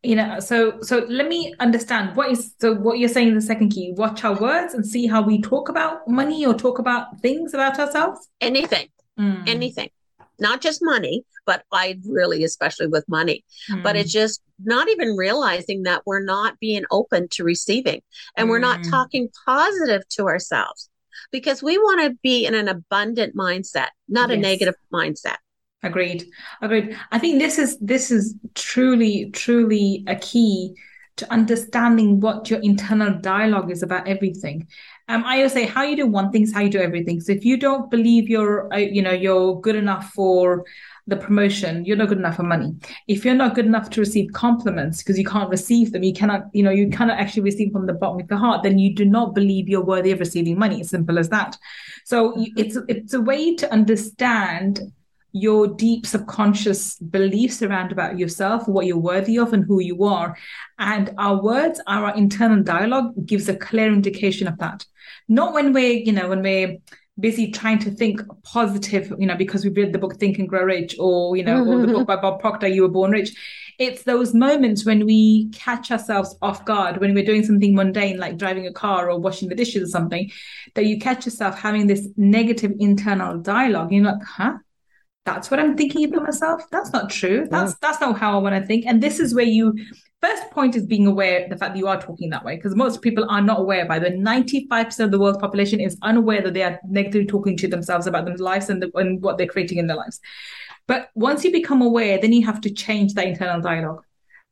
you 0.04 0.16
know, 0.16 0.40
so 0.40 0.82
so 0.82 1.06
let 1.10 1.28
me 1.28 1.54
understand 1.60 2.16
what 2.16 2.32
is 2.32 2.56
so 2.60 2.74
what 2.74 2.98
you're 2.98 3.10
saying 3.10 3.36
the 3.36 3.42
second 3.42 3.70
key. 3.70 3.94
Watch 3.96 4.24
our 4.24 4.36
words 4.36 4.74
and 4.74 4.86
see 4.86 5.06
how 5.06 5.22
we 5.22 5.42
talk 5.42 5.70
about 5.70 6.08
money 6.08 6.46
or 6.46 6.56
talk 6.56 6.80
about 6.80 7.20
things 7.20 7.54
about 7.54 7.80
ourselves. 7.80 8.28
Anything. 8.40 8.88
Mm. 9.20 9.48
Anything. 9.48 9.90
Not 10.40 10.60
just 10.60 10.80
money, 10.82 11.24
but 11.46 11.64
I 11.72 12.00
really 12.08 12.44
especially 12.44 12.88
with 12.88 13.08
money. 13.08 13.46
Mm. 13.70 13.84
But 13.84 13.96
it's 13.96 14.12
just 14.12 14.42
not 14.64 14.90
even 14.90 15.16
realizing 15.16 15.84
that 15.84 16.02
we're 16.08 16.24
not 16.24 16.60
being 16.60 16.84
open 16.90 17.28
to 17.34 17.44
receiving 17.44 18.02
and 18.36 18.48
mm. 18.48 18.50
we're 18.50 18.60
not 18.60 18.80
mm. 18.80 18.90
talking 18.90 19.30
positive 19.46 20.08
to 20.10 20.26
ourselves 20.26 20.90
because 21.32 21.62
we 21.62 21.78
want 21.78 22.02
to 22.02 22.18
be 22.24 22.46
in 22.46 22.56
an 22.56 22.68
abundant 22.68 23.36
mindset, 23.36 23.90
not 24.10 24.30
yes. 24.30 24.38
a 24.38 24.42
negative 24.42 24.76
mindset. 24.92 25.38
Agreed. 25.84 26.26
Agreed. 26.62 26.98
I 27.12 27.18
think 27.18 27.40
this 27.40 27.58
is 27.58 27.78
this 27.80 28.12
is 28.12 28.36
truly, 28.54 29.32
truly 29.32 30.04
a 30.08 30.16
key 30.16 30.76
to 31.18 31.32
understanding 31.32 32.20
what 32.20 32.50
your 32.50 32.60
internal 32.62 33.20
dialogue 33.20 33.72
is 33.72 33.84
about 33.84 34.08
everything. 34.08 34.68
Um, 35.10 35.24
I 35.26 35.38
always 35.38 35.52
say 35.52 35.66
how 35.66 35.84
you 35.84 35.96
do 35.96 36.08
one 36.08 36.32
thing 36.32 36.44
is 36.44 36.54
how 36.54 36.62
you 36.62 36.70
do 36.70 36.80
everything. 36.80 37.20
So 37.20 37.32
if 37.32 37.44
you 37.44 37.58
don't 37.58 37.92
believe 37.92 38.30
you're, 38.30 38.74
uh, 38.74 38.78
you 38.78 39.02
know, 39.02 39.12
you're 39.12 39.60
good 39.60 39.76
enough 39.76 40.12
for 40.12 40.64
the 41.08 41.18
promotion, 41.18 41.84
you're 41.84 41.98
not 41.98 42.08
good 42.08 42.20
enough 42.20 42.38
for 42.38 42.44
money. 42.44 42.74
If 43.08 43.26
you're 43.26 43.36
not 43.36 43.56
good 43.56 43.66
enough 43.66 43.90
to 43.92 44.00
receive 44.00 44.32
compliments 44.34 45.00
because 45.00 45.20
you 45.20 45.26
can't 45.26 45.50
receive 45.50 45.92
them, 45.92 46.04
you 46.04 46.14
cannot, 46.14 46.44
you 46.54 46.64
know, 46.64 46.72
you 46.72 46.90
cannot 46.90 47.20
actually 47.20 47.44
receive 47.44 47.72
from 47.74 47.88
the 47.88 47.94
bottom 47.94 48.22
of 48.22 48.30
your 48.30 48.40
heart, 48.40 48.64
then 48.64 48.80
you 48.80 48.96
do 48.96 49.04
not 49.04 49.36
believe 49.36 49.68
you're 49.68 49.84
worthy 49.84 50.12
of 50.12 50.20
receiving 50.20 50.58
money. 50.58 50.80
As 50.80 50.90
simple 50.90 51.20
as 51.20 51.30
that. 51.30 51.58
So 52.06 52.34
it's 52.56 52.78
it's 52.88 53.14
a 53.14 53.22
way 53.22 53.56
to 53.56 53.72
understand 53.72 54.80
your 55.34 55.68
deep 55.68 56.06
subconscious 56.06 56.98
beliefs 56.98 57.62
around 57.62 57.92
about 57.92 58.20
yourself, 58.20 58.68
what 58.68 58.86
you're 58.86 58.98
worthy 58.98 59.38
of, 59.38 59.54
and 59.54 59.66
who 59.66 59.80
you 59.80 60.04
are. 60.04 60.38
And 60.80 61.14
our 61.18 61.42
words, 61.42 61.82
our 61.88 62.16
internal 62.16 62.64
dialogue 62.64 63.14
gives 63.26 63.48
a 63.48 63.56
clear 63.56 63.88
indication 63.88 64.48
of 64.48 64.58
that. 64.60 64.86
Not 65.28 65.54
when 65.54 65.74
we're, 65.74 65.94
you 65.94 66.12
know, 66.12 66.28
when 66.28 66.42
we're 66.42 66.78
busy 67.20 67.52
trying 67.52 67.80
to 67.80 67.92
think 67.92 68.22
positive, 68.44 69.14
you 69.18 69.28
know, 69.28 69.36
because 69.36 69.64
we 69.64 69.72
read 69.72 69.94
the 69.94 70.00
book 70.00 70.18
Think 70.18 70.40
and 70.40 70.50
Grow 70.50 70.64
Rich 70.64 70.96
or, 71.00 71.36
you 71.38 71.44
know, 71.44 71.66
or 71.66 71.86
the 71.86 71.88
book 71.88 72.08
by 72.08 72.16
Bob 72.16 72.40
Proctor, 72.40 72.68
You 72.68 72.84
Were 72.84 72.90
Born 72.90 73.12
Rich. 73.12 73.32
It's 73.80 74.04
those 74.04 74.34
moments 74.34 74.86
when 74.86 75.06
we 75.06 75.50
catch 75.50 75.92
ourselves 75.92 76.36
off 76.42 76.66
guard, 76.66 76.98
when 76.98 77.14
we're 77.14 77.26
doing 77.26 77.44
something 77.44 77.74
mundane 77.74 78.18
like 78.18 78.38
driving 78.38 78.68
a 78.68 78.74
car 78.74 79.10
or 79.10 79.20
washing 79.20 79.50
the 79.50 79.56
dishes 79.56 79.84
or 79.84 79.88
something, 79.88 80.30
that 80.76 80.86
you 80.86 81.00
catch 81.00 81.26
yourself 81.26 81.58
having 81.58 81.88
this 81.88 82.08
negative 82.18 82.74
internal 82.80 83.38
dialogue. 83.38 83.92
You're 83.92 84.06
like, 84.06 84.24
huh? 84.24 84.58
That's 85.26 85.52
what 85.52 85.60
I'm 85.60 85.78
thinking 85.78 86.06
about 86.06 86.24
myself. 86.24 86.64
That's 86.72 86.92
not 86.92 87.10
true. 87.10 87.48
That's 87.50 87.72
yeah. 87.72 87.78
that's 87.82 88.02
not 88.02 88.18
how 88.18 88.38
I 88.38 88.42
want 88.42 88.56
to 88.56 88.66
think. 88.66 88.86
And 88.86 89.02
this 89.02 89.20
is 89.20 89.36
where 89.36 89.46
you 89.46 89.76
first 90.22 90.50
point 90.52 90.76
is 90.76 90.86
being 90.86 91.08
aware 91.08 91.48
the 91.50 91.58
fact 91.58 91.74
that 91.74 91.80
you 91.80 91.88
are 91.88 92.00
talking 92.00 92.30
that 92.30 92.46
way 92.46 92.56
because 92.56 92.76
most 92.76 93.02
people 93.02 93.26
are 93.30 93.42
not 93.42 93.60
aware 93.60 93.86
by 93.86 93.98
the 93.98 94.12
95% 94.12 95.00
of 95.00 95.12
the 95.12 95.20
world's 95.20 95.40
population 95.40 95.80
is 95.80 95.98
unaware 96.04 96.42
that 96.42 96.54
they 96.54 96.64
are 96.64 96.80
negatively 96.88 97.26
talking 97.26 97.58
to 97.58 97.68
themselves 97.68 98.08
about 98.08 98.26
their 98.26 98.38
lives 98.38 98.70
and, 98.70 98.82
the, 98.82 98.92
and 98.96 99.22
what 99.22 99.38
they're 99.38 99.48
creating 99.48 99.80
in 99.80 99.88
their 99.88 99.98
lives 99.98 100.20
but 100.88 101.10
once 101.16 101.44
you 101.44 101.52
become 101.52 101.82
aware 101.82 102.20
then 102.20 102.32
you 102.32 102.46
have 102.46 102.62
to 102.62 102.70
change 102.70 103.16
that 103.16 103.26
internal 103.26 103.60
dialogue 103.60 104.04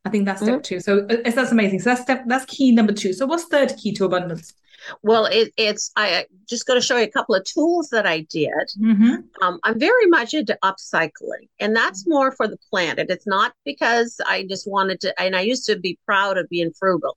i 0.04 0.10
think 0.10 0.24
that's 0.24 0.42
step 0.42 0.54
mm-hmm. 0.54 0.62
two 0.62 0.80
so 0.80 1.06
uh, 1.06 1.30
that's 1.30 1.52
amazing 1.52 1.78
so 1.78 1.90
that's 1.90 2.02
step 2.02 2.24
that's 2.26 2.44
key 2.46 2.72
number 2.72 2.92
two 2.92 3.12
so 3.12 3.24
what's 3.24 3.44
third 3.44 3.72
key 3.76 3.92
to 3.92 4.04
abundance 4.04 4.54
well, 5.02 5.26
it, 5.26 5.52
it's 5.56 5.90
I 5.96 6.26
just 6.48 6.66
going 6.66 6.80
to 6.80 6.86
show 6.86 6.96
you 6.96 7.04
a 7.04 7.10
couple 7.10 7.34
of 7.34 7.44
tools 7.44 7.88
that 7.90 8.06
I 8.06 8.20
did. 8.30 8.50
Mm-hmm. 8.80 9.16
Um, 9.42 9.60
I'm 9.64 9.78
very 9.78 10.06
much 10.06 10.34
into 10.34 10.58
upcycling, 10.62 11.48
and 11.58 11.74
that's 11.74 12.06
more 12.06 12.32
for 12.32 12.48
the 12.48 12.58
planet. 12.70 13.10
It's 13.10 13.26
not 13.26 13.52
because 13.64 14.20
I 14.26 14.46
just 14.48 14.70
wanted 14.70 15.00
to. 15.00 15.20
And 15.20 15.36
I 15.36 15.42
used 15.42 15.66
to 15.66 15.78
be 15.78 15.98
proud 16.06 16.38
of 16.38 16.48
being 16.48 16.72
frugal, 16.78 17.16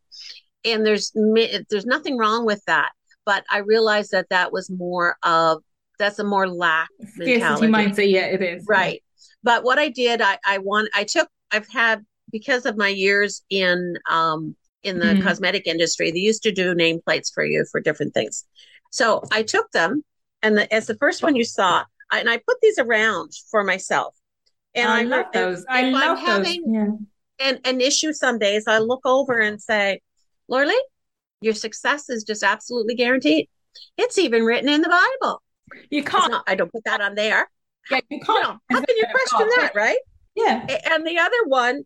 and 0.66 0.86
there's 0.86 1.12
there's 1.70 1.86
nothing 1.86 2.18
wrong 2.18 2.46
with 2.46 2.64
that. 2.66 2.92
But 3.26 3.46
I 3.50 3.60
realized 3.60 4.12
that 4.12 4.28
that 4.30 4.52
was 4.52 4.70
more 4.70 5.18
of 5.24 5.64
that's 6.00 6.20
a 6.20 6.24
more 6.24 6.48
lack 6.48 6.90
scarcity 7.16 7.68
mindset. 7.68 8.12
Yeah, 8.12 8.26
it 8.26 8.42
is. 8.42 8.66
Right. 8.68 9.02
But 9.44 9.64
what 9.64 9.78
I 9.78 9.90
did, 9.90 10.22
I, 10.22 10.38
I 10.46 10.60
want, 10.60 10.90
I 10.96 11.04
took, 11.04 11.28
I've 11.52 11.68
had, 11.68 12.06
because 12.32 12.66
of 12.66 12.78
my 12.78 12.88
years 12.88 13.44
in, 13.50 13.96
um, 14.10 14.56
in 14.84 15.00
the 15.00 15.06
mm. 15.06 15.24
cosmetic 15.24 15.68
industry, 15.68 16.12
they 16.12 16.20
used 16.20 16.44
to 16.44 16.52
do 16.52 16.76
nameplates 16.76 17.34
for 17.34 17.44
you 17.44 17.66
for 17.72 17.80
different 17.80 18.14
things. 18.14 18.46
So 18.92 19.24
I 19.32 19.44
took 19.44 19.72
them, 19.72 20.04
and 20.42 20.58
the, 20.58 20.74
as 20.74 20.88
the 20.88 20.96
first 20.96 21.24
one 21.24 21.36
you 21.36 21.46
saw, 21.46 21.84
I, 22.12 22.20
and 22.20 22.30
I 22.30 22.38
put 22.38 22.58
these 22.62 22.78
around 22.78 23.32
for 23.50 23.64
myself. 23.64 24.16
And 24.76 24.90
I, 24.90 25.00
I 25.00 25.04
love 25.04 25.26
those. 25.34 25.66
I 25.70 25.90
love 25.90 26.18
I'm 26.20 26.26
those. 26.26 26.26
Having 26.26 26.74
yeah. 26.74 27.48
an, 27.48 27.60
an 27.64 27.82
issue 27.82 28.14
some 28.14 28.40
days, 28.40 28.66
I 28.68 28.80
look 28.80 29.02
over 29.06 29.40
and 29.40 29.62
say, 29.62 30.02
Lorley, 30.48 30.76
your 31.42 31.54
success 31.54 32.10
is 32.10 32.24
just 32.24 32.44
absolutely 32.44 32.96
guaranteed. 32.96 33.50
It's 33.98 34.18
even 34.18 34.44
written 34.44 34.70
in 34.70 34.82
the 34.82 34.90
Bible. 34.90 35.42
You 35.90 36.04
can't. 36.04 36.32
Not, 36.32 36.44
I 36.48 36.56
don't 36.56 36.72
put 36.72 36.84
that 36.86 37.02
on 37.02 37.16
there. 37.16 37.50
Yeah, 37.90 38.00
you 38.10 38.20
can't. 38.20 38.38
You 38.38 38.44
know, 38.44 38.60
how 38.72 38.86
can 38.86 38.98
you 38.98 39.06
question 39.12 39.50
that, 39.58 39.72
right? 39.76 39.98
Yeah. 40.36 40.66
And 40.92 41.06
the 41.06 41.18
other 41.18 41.48
one, 41.48 41.84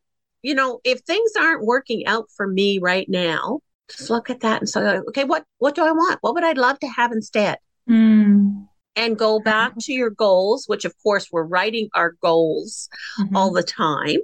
you 0.48 0.56
know, 0.56 0.80
if 0.86 1.02
things 1.02 1.32
aren't 1.38 1.66
working 1.66 2.08
out 2.08 2.32
for 2.34 2.48
me 2.48 2.80
right 2.80 3.10
now, 3.10 3.60
just 3.90 4.10
look 4.10 4.30
at 4.30 4.40
that 4.40 4.62
and 4.62 4.70
say, 4.70 4.80
okay, 5.10 5.26
what 5.26 5.44
what 5.58 5.76
do 5.76 5.84
I 5.84 5.92
want? 5.92 6.20
What 6.22 6.36
would 6.36 6.46
I 6.46 6.54
love 6.54 6.80
to 6.80 6.88
have 6.88 7.12
instead? 7.12 7.58
Mm. 7.90 8.66
And 8.96 9.18
go 9.18 9.42
back 9.42 9.74
to 9.82 9.92
your 9.92 10.10
goals, 10.10 10.64
which 10.68 10.86
of 10.86 10.94
course 11.04 11.28
we're 11.30 11.44
writing 11.44 11.90
our 11.94 12.16
goals 12.22 12.88
mm-hmm. 13.20 13.36
all 13.36 13.52
the 13.52 13.62
time 13.62 14.20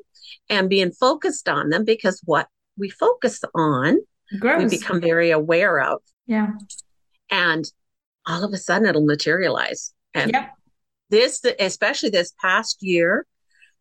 and 0.48 0.70
being 0.70 0.94
focused 0.94 1.50
on 1.50 1.70
them 1.72 1.84
because 1.84 2.22
what 2.24 2.48
we 2.78 2.90
focus 2.90 3.44
on, 3.54 3.98
Gross. 4.40 4.64
we 4.64 4.78
become 4.78 5.02
very 5.02 5.30
aware 5.30 5.82
of. 5.82 6.00
Yeah. 6.26 6.52
And 7.32 7.70
all 8.26 8.46
of 8.46 8.54
a 8.54 8.58
sudden 8.58 8.88
it'll 8.88 9.06
materialize. 9.06 9.94
And 10.14 10.32
yep. 10.32 10.54
this, 11.10 11.44
especially 11.60 12.12
this 12.12 12.34
past 12.42 12.78
year, 12.82 13.26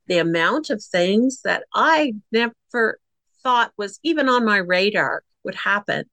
the 0.06 0.18
amount 0.18 0.71
of 0.71 0.82
things 0.82 1.40
that 1.44 1.64
I 1.75 2.14
never 2.30 2.99
thought 3.42 3.73
was 3.76 3.99
even 4.02 4.28
on 4.28 4.44
my 4.44 4.59
radar 4.59 5.23
would 5.44 5.54
happen. 5.54 6.04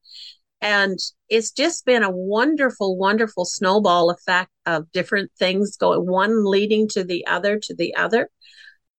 And 0.60 0.98
it's 1.28 1.52
just 1.52 1.86
been 1.86 2.02
a 2.02 2.10
wonderful, 2.10 2.96
wonderful 2.96 3.44
snowball 3.44 4.10
effect 4.10 4.50
of 4.66 4.90
different 4.92 5.30
things 5.38 5.76
going, 5.76 6.06
one 6.06 6.44
leading 6.44 6.86
to 6.88 7.02
the 7.02 7.26
other, 7.26 7.58
to 7.58 7.74
the 7.74 7.94
other. 7.94 8.28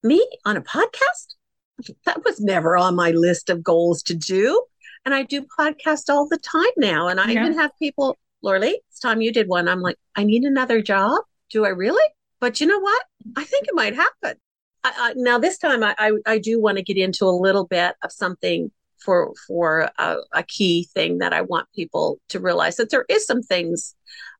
Me 0.03 0.25
on 0.45 0.57
a 0.57 0.61
podcast? 0.61 1.35
That 2.05 2.23
was 2.23 2.39
never 2.39 2.77
on 2.77 2.95
my 2.95 3.09
list 3.09 3.49
of 3.49 3.63
goals 3.63 4.03
to 4.03 4.13
do. 4.13 4.63
And 5.03 5.15
I 5.15 5.23
do 5.23 5.47
podcasts 5.59 6.09
all 6.09 6.27
the 6.27 6.37
time 6.37 6.71
now. 6.77 7.07
And 7.07 7.19
I 7.19 7.31
yeah. 7.31 7.41
even 7.41 7.57
have 7.57 7.71
people, 7.79 8.19
Lorley, 8.43 8.79
it's 8.89 8.99
time 8.99 9.21
you 9.21 9.33
did 9.33 9.47
one. 9.47 9.67
I'm 9.67 9.81
like, 9.81 9.97
I 10.15 10.23
need 10.23 10.43
another 10.43 10.83
job. 10.83 11.23
Do 11.49 11.65
I 11.65 11.69
really? 11.69 12.03
But 12.39 12.61
you 12.61 12.67
know 12.67 12.79
what? 12.79 13.03
I 13.35 13.43
think 13.43 13.67
it 13.67 13.73
might 13.73 13.95
happen. 13.95 14.35
I, 14.83 14.93
I, 14.97 15.13
now 15.15 15.37
this 15.37 15.57
time 15.57 15.83
I, 15.83 15.95
I, 15.97 16.11
I 16.25 16.37
do 16.39 16.59
want 16.59 16.77
to 16.77 16.83
get 16.83 16.97
into 16.97 17.25
a 17.25 17.31
little 17.31 17.65
bit 17.65 17.95
of 18.03 18.11
something 18.11 18.71
for 18.99 19.33
for 19.47 19.89
a, 19.97 20.17
a, 20.31 20.43
key 20.43 20.87
thing 20.93 21.19
that 21.19 21.33
I 21.33 21.41
want 21.41 21.67
people 21.73 22.19
to 22.29 22.39
realize 22.39 22.75
that 22.75 22.91
there 22.91 23.05
is 23.09 23.25
some 23.25 23.41
things 23.41 23.95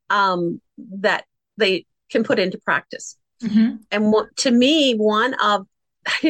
um, 0.10 0.62
that 0.78 1.26
they 1.58 1.86
can 2.12 2.24
put 2.24 2.40
into 2.40 2.60
practice. 2.60 3.18
Mm-hmm. 3.44 3.78
And 3.92 4.14
to 4.38 4.52
me, 4.52 4.94
one 4.94 5.34
of 5.42 5.66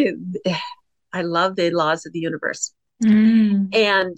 I 1.13 1.21
love 1.23 1.55
the 1.55 1.71
laws 1.71 2.05
of 2.05 2.13
the 2.13 2.19
universe. 2.19 2.73
Mm. 3.03 3.75
And 3.75 4.17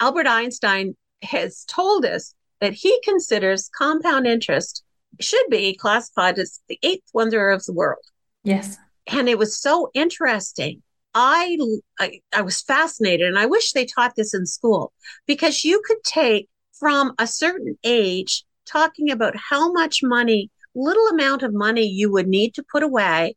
Albert 0.00 0.26
Einstein 0.26 0.96
has 1.22 1.64
told 1.64 2.04
us 2.04 2.34
that 2.60 2.72
he 2.72 3.00
considers 3.02 3.70
compound 3.76 4.26
interest 4.26 4.82
should 5.20 5.46
be 5.50 5.74
classified 5.74 6.38
as 6.38 6.60
the 6.68 6.78
eighth 6.82 7.08
wonder 7.14 7.50
of 7.50 7.64
the 7.64 7.72
world. 7.72 8.04
Yes. 8.44 8.76
And 9.08 9.28
it 9.28 9.38
was 9.38 9.60
so 9.60 9.90
interesting 9.94 10.82
I, 11.14 11.58
I, 11.98 12.20
I 12.32 12.42
was 12.42 12.62
fascinated 12.62 13.26
and 13.26 13.38
I 13.38 13.46
wish 13.46 13.72
they 13.72 13.86
taught 13.86 14.14
this 14.14 14.34
in 14.34 14.46
school 14.46 14.92
because 15.26 15.64
you 15.64 15.82
could 15.84 16.02
take 16.04 16.48
from 16.78 17.12
a 17.18 17.26
certain 17.26 17.76
age 17.82 18.44
talking 18.66 19.10
about 19.10 19.34
how 19.36 19.72
much 19.72 20.00
money, 20.02 20.50
little 20.74 21.08
amount 21.08 21.42
of 21.42 21.52
money 21.52 21.86
you 21.86 22.12
would 22.12 22.28
need 22.28 22.54
to 22.54 22.64
put 22.70 22.82
away 22.82 23.34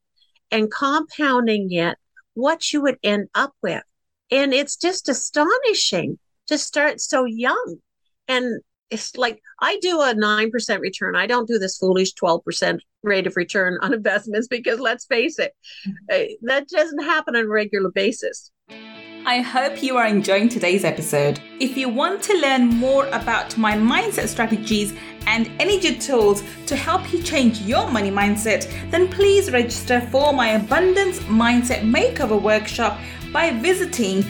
and 0.51 0.71
compounding 0.71 1.71
it, 1.71 1.97
what 2.33 2.71
you 2.71 2.81
would 2.81 2.97
end 3.03 3.29
up 3.33 3.53
with. 3.63 3.83
And 4.29 4.53
it's 4.53 4.75
just 4.75 5.09
astonishing 5.09 6.19
to 6.47 6.57
start 6.57 7.01
so 7.01 7.25
young. 7.25 7.77
And 8.27 8.61
it's 8.91 9.17
like 9.17 9.41
I 9.61 9.77
do 9.81 10.01
a 10.01 10.13
9% 10.13 10.79
return. 10.79 11.15
I 11.15 11.25
don't 11.25 11.47
do 11.47 11.57
this 11.57 11.77
foolish 11.77 12.13
12% 12.15 12.79
rate 13.03 13.25
of 13.25 13.35
return 13.37 13.77
on 13.81 13.93
investments 14.01 14.47
because 14.47 14.79
let's 14.79 15.05
face 15.05 15.39
it, 15.39 15.53
uh, 16.11 16.33
that 16.43 16.67
doesn't 16.67 17.03
happen 17.03 17.35
on 17.35 17.45
a 17.45 17.47
regular 17.47 17.89
basis. 17.89 18.51
I 19.23 19.41
hope 19.41 19.83
you 19.83 19.97
are 19.97 20.07
enjoying 20.07 20.49
today's 20.49 20.83
episode. 20.83 21.39
If 21.59 21.77
you 21.77 21.89
want 21.89 22.23
to 22.23 22.41
learn 22.41 22.65
more 22.65 23.05
about 23.07 23.55
my 23.55 23.73
mindset 23.73 24.27
strategies 24.27 24.95
and 25.27 25.47
energy 25.59 25.95
tools 25.95 26.41
to 26.65 26.75
help 26.75 27.13
you 27.13 27.21
change 27.21 27.61
your 27.61 27.87
money 27.87 28.09
mindset, 28.09 28.67
then 28.89 29.07
please 29.09 29.51
register 29.51 30.01
for 30.09 30.33
my 30.33 30.49
Abundance 30.49 31.19
Mindset 31.19 31.81
Makeover 31.81 32.41
Workshop 32.41 32.99
by 33.31 33.51
visiting 33.51 34.23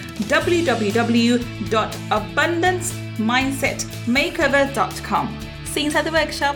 www.abundancemindsetmakeover.com. 3.22 5.40
See 5.66 5.82
you 5.82 5.86
inside 5.88 6.04
the 6.04 6.12
workshop. 6.12 6.56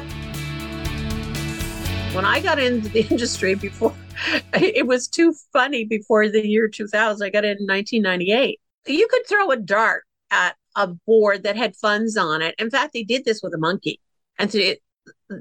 When 2.13 2.25
I 2.25 2.39
got 2.39 2.59
into 2.59 2.89
the 2.89 3.01
industry 3.11 3.55
before, 3.55 3.93
it 4.53 4.87
was 4.87 5.07
too 5.07 5.33
funny 5.51 5.85
before 5.85 6.29
the 6.29 6.47
year 6.47 6.67
2000. 6.67 7.25
I 7.25 7.29
got 7.29 7.45
in 7.45 7.57
1998. 7.65 8.59
You 8.87 9.07
could 9.09 9.27
throw 9.27 9.51
a 9.51 9.57
dart 9.57 10.03
at 10.31 10.55
a 10.75 10.87
board 10.87 11.43
that 11.43 11.55
had 11.55 11.75
funds 11.75 12.17
on 12.17 12.41
it. 12.41 12.55
In 12.59 12.69
fact, 12.69 12.93
they 12.93 13.03
did 13.03 13.25
this 13.25 13.41
with 13.41 13.53
a 13.53 13.57
monkey 13.57 13.99
and 14.37 14.51
so 14.51 14.59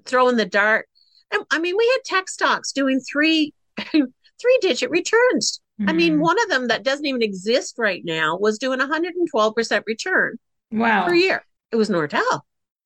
throwing 0.04 0.36
the 0.36 0.46
dart. 0.46 0.88
I 1.50 1.58
mean, 1.58 1.76
we 1.76 1.88
had 1.88 2.04
tech 2.04 2.28
stocks 2.28 2.72
doing 2.72 3.00
three 3.00 3.52
three 3.90 4.58
digit 4.60 4.90
returns. 4.90 5.60
Mm-hmm. 5.80 5.90
I 5.90 5.92
mean, 5.92 6.12
mm-hmm. 6.14 6.22
one 6.22 6.40
of 6.42 6.48
them 6.48 6.68
that 6.68 6.84
doesn't 6.84 7.06
even 7.06 7.22
exist 7.22 7.74
right 7.78 8.02
now 8.04 8.36
was 8.36 8.58
doing 8.58 8.78
112% 8.78 9.82
return 9.86 10.38
wow. 10.80 11.06
per 11.06 11.14
year. 11.14 11.44
It 11.72 11.76
was 11.76 11.88
Nortel. 11.88 12.40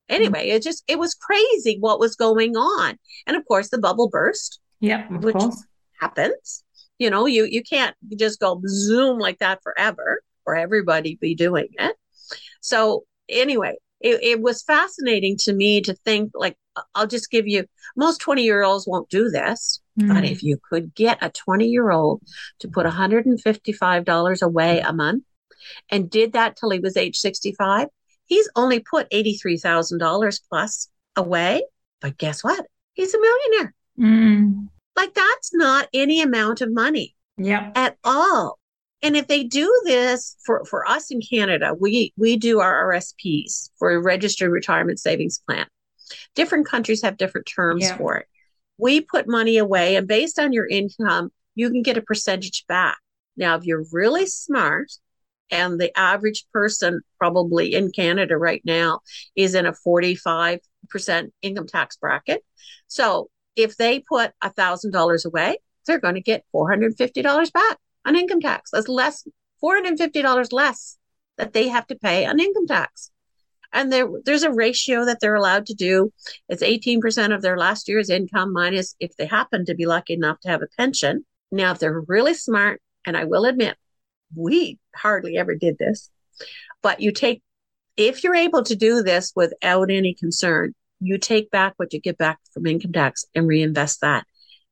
Anyway, 0.08 0.46
mm-hmm. 0.46 0.56
it 0.56 0.62
just 0.62 0.82
it 0.88 0.98
was 0.98 1.14
crazy 1.14 1.76
what 1.80 2.00
was 2.00 2.16
going 2.16 2.56
on. 2.56 2.98
And 3.26 3.36
of 3.36 3.44
course 3.46 3.68
the 3.68 3.78
bubble 3.78 4.08
burst. 4.08 4.60
Yep, 4.80 5.10
which 5.10 5.34
course. 5.34 5.64
happens. 6.00 6.64
You 6.98 7.10
know, 7.10 7.26
you 7.26 7.44
you 7.44 7.62
can't 7.62 7.94
just 8.16 8.40
go 8.40 8.60
zoom 8.66 9.18
like 9.18 9.38
that 9.38 9.62
forever 9.62 10.22
or 10.46 10.56
everybody 10.56 11.18
be 11.20 11.34
doing 11.34 11.68
it. 11.72 11.96
So 12.60 13.04
anyway, 13.28 13.76
it, 14.00 14.22
it 14.22 14.40
was 14.40 14.62
fascinating 14.62 15.36
to 15.38 15.52
me 15.52 15.80
to 15.82 15.94
think 15.94 16.30
like 16.34 16.56
I'll 16.94 17.06
just 17.06 17.30
give 17.30 17.46
you 17.46 17.66
most 17.96 18.20
20 18.20 18.44
year 18.44 18.62
olds 18.62 18.86
won't 18.86 19.10
do 19.10 19.28
this. 19.28 19.80
Mm. 20.00 20.14
But 20.14 20.24
if 20.24 20.42
you 20.42 20.58
could 20.70 20.94
get 20.94 21.18
a 21.20 21.30
20 21.30 21.66
year 21.66 21.90
old 21.90 22.22
to 22.60 22.68
put 22.68 22.86
$155 22.86 24.42
away 24.42 24.80
a 24.80 24.92
month 24.92 25.24
and 25.90 26.10
did 26.10 26.32
that 26.32 26.56
till 26.56 26.70
he 26.70 26.80
was 26.80 26.96
age 26.96 27.18
65, 27.18 27.88
he's 28.26 28.48
only 28.56 28.80
put 28.80 29.10
$83,000 29.10 30.40
plus 30.48 30.88
away. 31.16 31.62
But 32.00 32.18
guess 32.18 32.44
what? 32.44 32.66
He's 32.94 33.14
a 33.14 33.20
millionaire. 33.20 33.74
Mm. 33.98 34.68
Like 34.96 35.14
that's 35.14 35.54
not 35.54 35.88
any 35.92 36.22
amount 36.22 36.60
of 36.60 36.72
money. 36.72 37.14
Yeah. 37.36 37.72
At 37.74 37.96
all. 38.04 38.58
And 39.02 39.16
if 39.16 39.28
they 39.28 39.44
do 39.44 39.72
this 39.84 40.36
for, 40.44 40.64
for 40.64 40.88
us 40.88 41.10
in 41.10 41.20
Canada, 41.20 41.72
we, 41.78 42.12
we 42.16 42.36
do 42.36 42.60
our 42.60 42.92
RSPs 42.92 43.70
for 43.78 43.92
a 43.92 44.00
registered 44.00 44.50
retirement 44.50 44.98
savings 44.98 45.40
plan. 45.46 45.66
Different 46.34 46.66
countries 46.66 47.02
have 47.02 47.16
different 47.16 47.46
terms 47.46 47.84
yeah. 47.84 47.96
for 47.96 48.16
it. 48.16 48.26
We 48.76 49.00
put 49.00 49.28
money 49.28 49.58
away, 49.58 49.96
and 49.96 50.06
based 50.06 50.38
on 50.38 50.52
your 50.52 50.66
income, 50.66 51.30
you 51.54 51.70
can 51.70 51.82
get 51.82 51.96
a 51.96 52.02
percentage 52.02 52.64
back. 52.68 52.98
Now, 53.36 53.56
if 53.56 53.64
you're 53.64 53.84
really 53.92 54.26
smart, 54.26 54.90
and 55.50 55.80
the 55.80 55.96
average 55.98 56.44
person 56.52 57.00
probably 57.18 57.74
in 57.74 57.90
Canada 57.90 58.36
right 58.36 58.62
now 58.64 59.00
is 59.36 59.54
in 59.54 59.66
a 59.66 59.72
45% 59.72 60.60
income 61.42 61.66
tax 61.66 61.96
bracket. 61.96 62.44
So 62.86 63.30
if 63.56 63.76
they 63.76 64.00
put 64.00 64.32
a 64.42 64.50
thousand 64.50 64.92
dollars 64.92 65.24
away, 65.24 65.58
they're 65.86 66.00
going 66.00 66.14
to 66.14 66.20
get 66.20 66.44
$450 66.54 67.52
back 67.52 67.78
on 68.04 68.16
income 68.16 68.40
tax. 68.40 68.70
That's 68.70 68.88
less, 68.88 69.26
$450 69.62 70.52
less 70.52 70.98
that 71.36 71.52
they 71.52 71.68
have 71.68 71.86
to 71.88 71.96
pay 71.96 72.26
on 72.26 72.40
income 72.40 72.66
tax. 72.66 73.10
And 73.72 73.92
there, 73.92 74.08
there's 74.24 74.44
a 74.44 74.52
ratio 74.52 75.04
that 75.04 75.18
they're 75.20 75.34
allowed 75.34 75.66
to 75.66 75.74
do. 75.74 76.12
It's 76.48 76.62
18% 76.62 77.34
of 77.34 77.42
their 77.42 77.58
last 77.58 77.88
year's 77.88 78.10
income 78.10 78.52
minus 78.52 78.94
if 78.98 79.14
they 79.16 79.26
happen 79.26 79.64
to 79.66 79.74
be 79.74 79.86
lucky 79.86 80.14
enough 80.14 80.40
to 80.40 80.48
have 80.48 80.62
a 80.62 80.68
pension. 80.76 81.24
Now, 81.52 81.72
if 81.72 81.78
they're 81.78 82.00
really 82.06 82.34
smart, 82.34 82.80
and 83.06 83.16
I 83.16 83.24
will 83.24 83.44
admit, 83.44 83.76
we 84.34 84.78
hardly 84.94 85.36
ever 85.36 85.54
did 85.54 85.78
this, 85.78 86.10
but 86.82 87.00
you 87.00 87.12
take, 87.12 87.42
if 87.96 88.22
you're 88.22 88.34
able 88.34 88.62
to 88.64 88.76
do 88.76 89.02
this 89.02 89.32
without 89.34 89.90
any 89.90 90.14
concern, 90.14 90.74
you 91.00 91.18
take 91.18 91.50
back 91.50 91.74
what 91.76 91.92
you 91.92 92.00
get 92.00 92.18
back 92.18 92.38
from 92.52 92.66
income 92.66 92.92
tax 92.92 93.24
and 93.34 93.46
reinvest 93.46 94.00
that. 94.00 94.24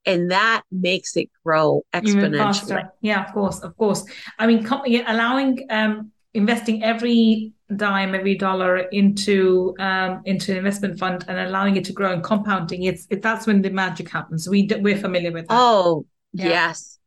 And 0.05 0.31
that 0.31 0.63
makes 0.71 1.17
it 1.17 1.31
grow 1.45 1.85
exponentially. 1.93 2.89
Yeah, 3.01 3.27
of 3.27 3.33
course, 3.33 3.61
of 3.61 3.77
course. 3.77 4.05
I 4.39 4.47
mean, 4.47 4.65
allowing 4.67 5.67
um, 5.69 6.13
investing 6.33 6.85
every 6.85 7.53
dime, 7.75 8.15
every 8.15 8.37
dollar 8.37 8.77
into 8.77 9.75
um, 9.81 10.23
into 10.25 10.53
an 10.53 10.59
investment 10.59 10.99
fund 10.99 11.25
and 11.27 11.39
allowing 11.39 11.77
it 11.77 11.85
to 11.87 11.93
grow 11.93 12.13
and 12.13 12.23
compounding, 12.23 12.85
it's 12.85 13.07
it, 13.11 13.23
that's 13.23 13.47
when 13.47 13.63
the 13.63 13.71
magic 13.71 14.09
happens. 14.09 14.49
We 14.49 14.69
we're 14.79 14.97
familiar 14.97 15.33
with 15.33 15.49
that. 15.49 15.57
Oh 15.59 16.07
yeah. 16.33 16.49
yes, 16.49 16.99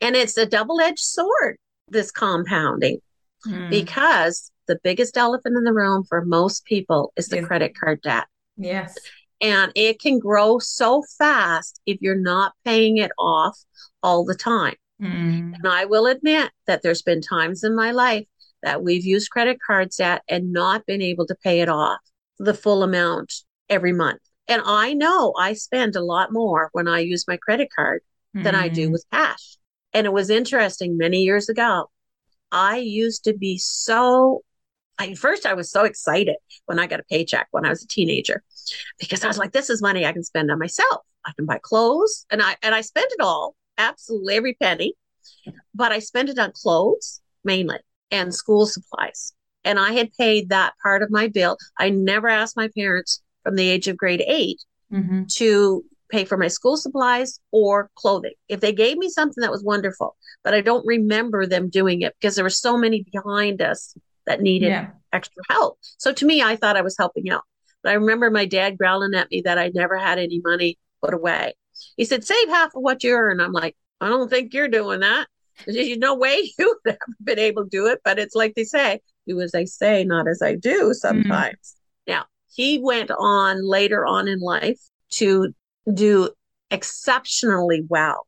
and 0.00 0.14
it's 0.14 0.36
a 0.36 0.46
double 0.46 0.80
edged 0.80 1.00
sword. 1.00 1.58
This 1.88 2.10
compounding 2.10 2.98
mm. 3.46 3.70
because 3.70 4.50
the 4.66 4.78
biggest 4.82 5.16
elephant 5.16 5.56
in 5.56 5.64
the 5.64 5.72
room 5.72 6.04
for 6.04 6.24
most 6.24 6.64
people 6.64 7.12
is 7.16 7.28
the 7.28 7.36
yes. 7.36 7.46
credit 7.46 7.78
card 7.78 8.00
debt. 8.02 8.26
Yes. 8.56 8.96
And 9.40 9.72
it 9.74 10.00
can 10.00 10.18
grow 10.18 10.58
so 10.58 11.02
fast 11.18 11.80
if 11.86 11.98
you're 12.00 12.14
not 12.14 12.54
paying 12.64 12.96
it 12.96 13.10
off 13.18 13.58
all 14.02 14.24
the 14.24 14.34
time. 14.34 14.74
Mm. 15.02 15.54
And 15.54 15.68
I 15.68 15.84
will 15.84 16.06
admit 16.06 16.50
that 16.66 16.82
there's 16.82 17.02
been 17.02 17.20
times 17.20 17.64
in 17.64 17.74
my 17.74 17.90
life 17.90 18.26
that 18.62 18.82
we've 18.82 19.04
used 19.04 19.30
credit 19.30 19.58
cards 19.64 20.00
at 20.00 20.22
and 20.28 20.52
not 20.52 20.86
been 20.86 21.02
able 21.02 21.26
to 21.26 21.34
pay 21.34 21.60
it 21.60 21.68
off 21.68 21.98
the 22.38 22.54
full 22.54 22.82
amount 22.82 23.32
every 23.68 23.92
month. 23.92 24.20
And 24.48 24.62
I 24.64 24.94
know 24.94 25.34
I 25.38 25.54
spend 25.54 25.96
a 25.96 26.04
lot 26.04 26.32
more 26.32 26.70
when 26.72 26.88
I 26.88 27.00
use 27.00 27.26
my 27.28 27.36
credit 27.36 27.68
card 27.74 28.02
mm. 28.34 28.44
than 28.44 28.54
I 28.54 28.68
do 28.68 28.88
mm. 28.88 28.92
with 28.92 29.04
cash. 29.12 29.56
And 29.94 30.06
it 30.06 30.12
was 30.12 30.28
interesting 30.28 30.98
many 30.98 31.22
years 31.22 31.48
ago. 31.48 31.88
I 32.52 32.78
used 32.78 33.24
to 33.24 33.32
be 33.32 33.58
so 33.58 34.42
I, 34.98 35.14
first 35.14 35.44
I 35.46 35.54
was 35.54 35.70
so 35.70 35.84
excited 35.84 36.36
when 36.66 36.78
I 36.78 36.86
got 36.86 37.00
a 37.00 37.04
paycheck 37.04 37.48
when 37.50 37.66
I 37.66 37.68
was 37.68 37.82
a 37.82 37.88
teenager 37.88 38.42
because 38.98 39.24
I 39.24 39.28
was 39.28 39.38
like, 39.38 39.52
this 39.52 39.70
is 39.70 39.82
money 39.82 40.06
I 40.06 40.12
can 40.12 40.22
spend 40.22 40.50
on 40.50 40.58
myself. 40.58 41.02
I 41.24 41.32
can 41.36 41.46
buy 41.46 41.58
clothes 41.60 42.26
and 42.30 42.42
I 42.42 42.56
and 42.62 42.74
I 42.74 42.80
spent 42.80 43.10
it 43.10 43.20
all, 43.20 43.54
absolutely 43.78 44.34
every 44.34 44.54
penny. 44.54 44.94
But 45.74 45.92
I 45.92 45.98
spent 45.98 46.28
it 46.28 46.38
on 46.38 46.52
clothes 46.52 47.20
mainly 47.44 47.78
and 48.10 48.34
school 48.34 48.66
supplies. 48.66 49.32
And 49.64 49.78
I 49.78 49.92
had 49.92 50.12
paid 50.12 50.50
that 50.50 50.74
part 50.82 51.02
of 51.02 51.10
my 51.10 51.28
bill. 51.28 51.56
I 51.78 51.90
never 51.90 52.28
asked 52.28 52.56
my 52.56 52.68
parents 52.76 53.22
from 53.42 53.56
the 53.56 53.68
age 53.68 53.88
of 53.88 53.96
grade 53.96 54.22
8 54.26 54.62
mm-hmm. 54.92 55.22
to 55.36 55.84
pay 56.14 56.24
for 56.24 56.36
my 56.36 56.46
school 56.46 56.76
supplies 56.76 57.40
or 57.50 57.90
clothing. 57.96 58.34
If 58.48 58.60
they 58.60 58.72
gave 58.72 58.96
me 58.96 59.08
something 59.08 59.42
that 59.42 59.50
was 59.50 59.64
wonderful, 59.64 60.16
but 60.44 60.54
I 60.54 60.60
don't 60.60 60.86
remember 60.86 61.44
them 61.44 61.68
doing 61.68 62.02
it 62.02 62.14
because 62.20 62.36
there 62.36 62.44
were 62.44 62.50
so 62.50 62.76
many 62.76 63.04
behind 63.12 63.60
us 63.60 63.96
that 64.26 64.40
needed 64.40 64.68
yeah. 64.68 64.90
extra 65.12 65.42
help. 65.50 65.78
So 65.98 66.12
to 66.12 66.24
me, 66.24 66.40
I 66.40 66.54
thought 66.54 66.76
I 66.76 66.82
was 66.82 66.96
helping 66.96 67.30
out. 67.30 67.42
But 67.82 67.90
I 67.90 67.94
remember 67.94 68.30
my 68.30 68.46
dad 68.46 68.78
growling 68.78 69.14
at 69.14 69.28
me 69.30 69.42
that 69.44 69.58
I 69.58 69.72
never 69.74 69.96
had 69.96 70.20
any 70.20 70.40
money 70.44 70.78
put 71.02 71.14
away. 71.14 71.54
He 71.96 72.04
said, 72.04 72.24
save 72.24 72.48
half 72.48 72.76
of 72.76 72.82
what 72.82 73.02
you 73.02 73.12
earn. 73.12 73.40
I'm 73.40 73.52
like, 73.52 73.76
I 74.00 74.08
don't 74.08 74.30
think 74.30 74.54
you're 74.54 74.68
doing 74.68 75.00
that. 75.00 75.26
There's 75.66 75.98
no 75.98 76.14
way 76.14 76.48
you 76.58 76.78
would 76.84 76.92
have 76.92 77.16
been 77.24 77.40
able 77.40 77.64
to 77.64 77.68
do 77.70 77.86
it. 77.88 78.00
But 78.04 78.20
it's 78.20 78.36
like 78.36 78.54
they 78.54 78.64
say, 78.64 79.00
do 79.26 79.40
as 79.40 79.54
I 79.54 79.64
say, 79.64 80.04
not 80.04 80.28
as 80.28 80.42
I 80.42 80.54
do 80.54 80.94
sometimes. 80.94 81.56
Mm-hmm. 82.06 82.12
Now, 82.12 82.24
he 82.54 82.78
went 82.78 83.10
on 83.10 83.68
later 83.68 84.06
on 84.06 84.28
in 84.28 84.38
life 84.38 84.80
to 85.14 85.52
do 85.92 86.30
exceptionally 86.70 87.84
well 87.88 88.26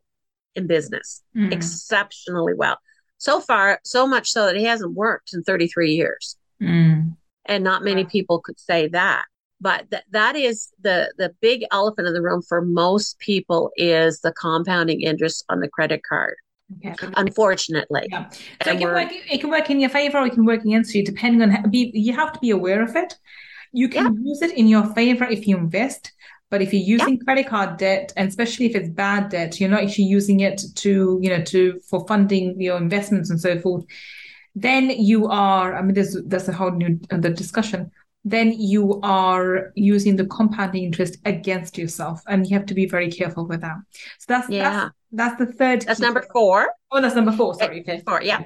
in 0.55 0.67
business, 0.67 1.23
mm-hmm. 1.37 1.53
exceptionally 1.53 2.55
well. 2.55 2.79
So 3.19 3.41
far, 3.41 3.81
so 3.85 4.07
much 4.07 4.31
so 4.31 4.47
that 4.47 4.57
he 4.57 4.65
hasn't 4.65 4.95
worked 4.95 5.33
in 5.33 5.43
33 5.43 5.93
years. 5.93 6.37
Mm. 6.63 7.17
And 7.47 7.65
not 7.65 7.85
many 7.85 8.05
people 8.05 8.41
could 8.41 8.59
say 8.59 8.89
that. 8.89 9.25
But 9.61 9.91
th- 9.91 10.03
that 10.11 10.37
is 10.37 10.69
the 10.83 11.13
the 11.17 11.35
big 11.41 11.65
elephant 11.73 12.07
in 12.07 12.13
the 12.13 12.21
room 12.21 12.43
for 12.43 12.61
most 12.61 13.19
people 13.19 13.71
is 13.77 14.21
the 14.21 14.33
compounding 14.33 15.01
interest 15.01 15.45
on 15.49 15.61
the 15.61 15.69
credit 15.69 16.03
card. 16.07 16.37
Okay. 16.85 17.09
Unfortunately, 17.17 18.07
yeah. 18.11 18.29
so 18.29 18.73
it 18.73 18.79
can, 18.79 18.89
work, 18.89 19.09
it 19.13 19.41
can 19.41 19.51
work 19.51 19.71
in 19.71 19.79
your 19.79 19.89
favor 19.89 20.19
or 20.19 20.27
it 20.27 20.33
can 20.33 20.45
work 20.45 20.65
against 20.65 20.95
you, 20.95 21.05
depending 21.05 21.41
on 21.43 21.51
how, 21.51 21.63
be, 21.63 21.93
you 21.95 22.13
have 22.13 22.33
to 22.33 22.41
be 22.41 22.51
aware 22.51 22.83
of 22.83 22.97
it. 22.97 23.15
You 23.73 23.89
can 23.89 24.05
yeah. 24.05 24.21
use 24.25 24.43
it 24.43 24.53
in 24.57 24.67
your 24.67 24.85
favor 24.93 25.25
if 25.25 25.47
you 25.47 25.57
invest, 25.57 26.13
but 26.51 26.63
if 26.63 26.73
you're 26.73 26.83
using 26.83 27.15
yeah. 27.15 27.25
credit 27.25 27.49
card 27.49 27.77
debt, 27.77 28.13
and 28.17 28.29
especially 28.29 28.67
if 28.67 28.77
it's 28.77 28.89
bad 28.89 29.31
debt, 29.31 29.59
you're 29.61 29.71
not 29.71 29.83
actually 29.83 30.05
using 30.05 30.41
it 30.41 30.63
to, 30.77 31.19
you 31.21 31.31
know, 31.31 31.43
to 31.45 31.81
for 31.89 32.07
funding 32.07 32.61
your 32.61 32.77
investments 32.77 33.31
and 33.31 33.41
so 33.41 33.59
forth. 33.59 33.85
Then 34.55 34.91
you 34.91 35.27
are. 35.27 35.75
I 35.75 35.83
mean, 35.83 35.95
there's 35.95 36.17
there's 36.25 36.49
a 36.49 36.53
whole 36.53 36.71
new 36.71 37.01
uh, 37.11 37.19
the 37.19 37.31
discussion. 37.31 37.91
Then 38.25 38.53
you 38.53 39.01
are 39.03 39.73
using 39.77 40.17
the 40.17 40.27
compounding 40.27 40.85
interest 40.85 41.19
against 41.25 41.79
yourself, 41.79 42.23
and 42.27 42.47
you 42.47 42.57
have 42.57 42.67
to 42.67 42.75
be 42.75 42.87
very 42.87 43.11
careful 43.11 43.47
with 43.47 43.61
that. 43.61 43.77
So 44.19 44.27
that's 44.29 44.49
yeah. 44.49 44.71
That's, 44.73 44.95
that's 45.13 45.39
the 45.39 45.47
third. 45.53 45.83
That's 45.83 46.01
number 46.01 46.25
four. 46.33 46.69
Oh, 46.91 47.01
that's 47.01 47.15
number 47.15 47.33
four. 47.33 47.55
Sorry, 47.55 47.81
okay. 47.81 48.03
four. 48.07 48.23
Yeah. 48.23 48.43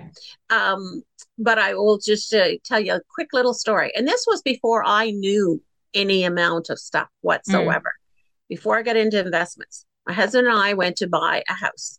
Um, 0.49 1.03
but 1.39 1.59
I 1.59 1.75
will 1.75 1.99
just 1.99 2.33
uh, 2.35 2.51
tell 2.65 2.81
you 2.81 2.95
a 2.95 3.01
quick 3.15 3.29
little 3.33 3.55
story, 3.55 3.93
and 3.95 4.07
this 4.07 4.25
was 4.27 4.43
before 4.43 4.85
I 4.87 5.11
knew 5.11 5.63
any 5.95 6.25
amount 6.25 6.71
of 6.71 6.79
stuff 6.79 7.09
whatsoever. 7.21 7.95
Mm. 7.95 8.49
Before 8.49 8.77
I 8.77 8.83
got 8.83 8.97
into 8.97 9.19
investments, 9.19 9.85
my 10.07 10.13
husband 10.13 10.49
and 10.49 10.57
I 10.57 10.75
went 10.75 10.97
to 10.97 11.09
buy 11.09 11.43
a 11.49 11.53
house. 11.53 11.99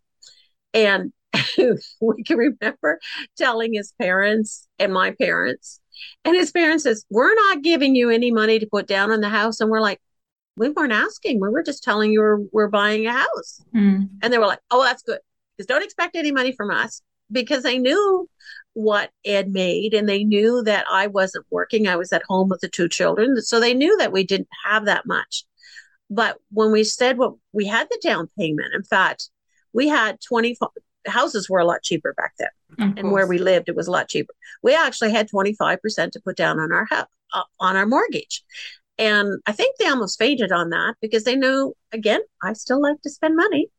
And 0.74 1.14
we 1.58 2.24
can 2.24 2.38
remember 2.38 3.00
telling 3.38 3.74
his 3.74 3.94
parents 4.00 4.68
and 4.80 4.94
my 4.94 5.12
parents, 5.12 5.80
and 6.26 6.36
his 6.36 6.52
parents 6.52 6.84
says, 6.84 7.06
We're 7.10 7.34
not 7.34 7.62
giving 7.62 7.96
you 7.96 8.10
any 8.10 8.32
money 8.32 8.60
to 8.60 8.66
put 8.66 8.88
down 8.88 9.12
on 9.12 9.22
the 9.22 9.30
house. 9.30 9.60
And 9.62 9.70
we're 9.70 9.82
like, 9.82 10.02
We 10.56 10.70
weren't 10.70 10.94
asking. 10.94 11.40
We 11.40 11.50
were 11.50 11.64
just 11.64 11.84
telling 11.84 12.12
you 12.12 12.22
we're, 12.22 12.40
we're 12.52 12.70
buying 12.70 13.06
a 13.08 13.14
house. 13.14 13.62
Mm. 13.74 14.10
And 14.22 14.34
they 14.34 14.38
were 14.38 14.48
like, 14.48 14.62
Oh, 14.72 14.84
that's 14.84 15.04
good. 15.04 15.20
Because 15.56 15.68
don't 15.68 15.84
expect 15.84 16.16
any 16.16 16.32
money 16.32 16.54
from 16.54 16.72
us 16.72 17.02
because 17.32 17.64
they 17.64 17.78
knew 17.78 18.28
what 18.74 19.12
Ed 19.26 19.52
made 19.52 19.94
and 19.94 20.08
they 20.08 20.24
knew 20.24 20.64
that 20.64 20.86
I 20.90 21.08
wasn't 21.08 21.46
working. 21.50 21.88
I 21.88 21.98
was 21.98 22.14
at 22.14 22.24
home 22.28 22.50
with 22.50 22.62
the 22.62 22.70
two 22.70 22.88
children. 22.88 23.42
So 23.42 23.60
they 23.60 23.74
knew 23.74 23.98
that 23.98 24.12
we 24.12 24.24
didn't 24.24 24.48
have 24.66 24.86
that 24.86 25.06
much. 25.06 25.44
But 26.10 26.38
when 26.52 26.72
we 26.72 26.84
said 26.84 27.18
what 27.18 27.34
we 27.54 27.66
had 27.66 27.88
the 27.90 28.00
down 28.04 28.30
payment, 28.38 28.74
in 28.74 28.84
fact, 28.84 29.30
we 29.74 29.88
had 29.88 30.20
20 30.28 30.58
houses 31.08 31.50
were 31.50 31.60
a 31.60 31.66
lot 31.66 31.84
cheaper 31.84 32.14
back 32.16 32.34
then. 32.38 32.50
And 32.98 33.12
where 33.12 33.28
we 33.28 33.38
lived, 33.38 33.70
it 33.70 33.76
was 33.76 33.88
a 33.88 33.92
lot 33.92 34.08
cheaper. 34.08 34.34
We 34.62 34.76
actually 34.76 35.12
had 35.12 35.30
25% 35.30 36.12
to 36.12 36.22
put 36.22 36.38
down 36.38 36.60
on 36.60 36.72
our 36.72 36.86
house, 36.86 37.08
uh, 37.34 37.44
on 37.60 37.76
our 37.76 37.86
mortgage. 37.86 38.44
And 38.98 39.42
I 39.46 39.52
think 39.52 39.78
they 39.78 39.88
almost 39.88 40.20
fainted 40.20 40.52
on 40.52 40.70
that 40.70 40.96
because 41.02 41.24
they 41.24 41.36
knew, 41.36 41.74
again, 41.92 42.22
I 42.44 42.54
still 42.54 42.82
like 42.82 43.02
to 43.02 43.10
spend 43.10 43.36
money. 43.36 43.70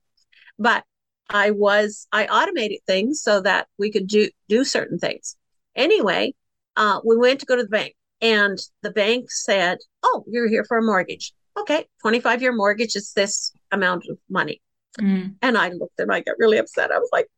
But 0.58 0.84
I 1.30 1.50
was 1.50 2.06
I 2.12 2.26
automated 2.26 2.80
things 2.86 3.22
so 3.22 3.40
that 3.40 3.68
we 3.78 3.90
could 3.90 4.06
do 4.06 4.28
do 4.48 4.64
certain 4.64 4.98
things. 4.98 5.36
Anyway, 5.74 6.34
uh, 6.76 7.00
we 7.04 7.16
went 7.16 7.40
to 7.40 7.46
go 7.46 7.56
to 7.56 7.62
the 7.62 7.68
bank, 7.68 7.94
and 8.20 8.58
the 8.82 8.90
bank 8.90 9.30
said, 9.30 9.78
"Oh, 10.02 10.24
you're 10.28 10.48
here 10.48 10.64
for 10.64 10.78
a 10.78 10.82
mortgage. 10.82 11.32
Okay, 11.58 11.86
25 12.02 12.42
year 12.42 12.52
mortgage 12.52 12.96
is 12.96 13.12
this 13.12 13.52
amount 13.70 14.04
of 14.08 14.18
money." 14.28 14.60
Mm. 15.00 15.36
And 15.40 15.56
I 15.56 15.70
looked 15.70 15.98
and 15.98 16.12
I 16.12 16.20
got 16.20 16.38
really 16.38 16.58
upset. 16.58 16.92
I 16.92 16.98
was 16.98 17.10
like, 17.12 17.28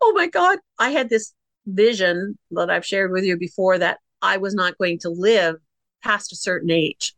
"Oh 0.00 0.12
my 0.14 0.26
god!" 0.26 0.58
I 0.78 0.90
had 0.90 1.10
this 1.10 1.34
vision 1.66 2.38
that 2.52 2.70
I've 2.70 2.86
shared 2.86 3.12
with 3.12 3.24
you 3.24 3.36
before 3.36 3.78
that 3.78 3.98
I 4.22 4.36
was 4.36 4.54
not 4.54 4.78
going 4.78 4.98
to 5.00 5.10
live 5.10 5.56
past 6.02 6.32
a 6.32 6.36
certain 6.36 6.70
age. 6.70 7.14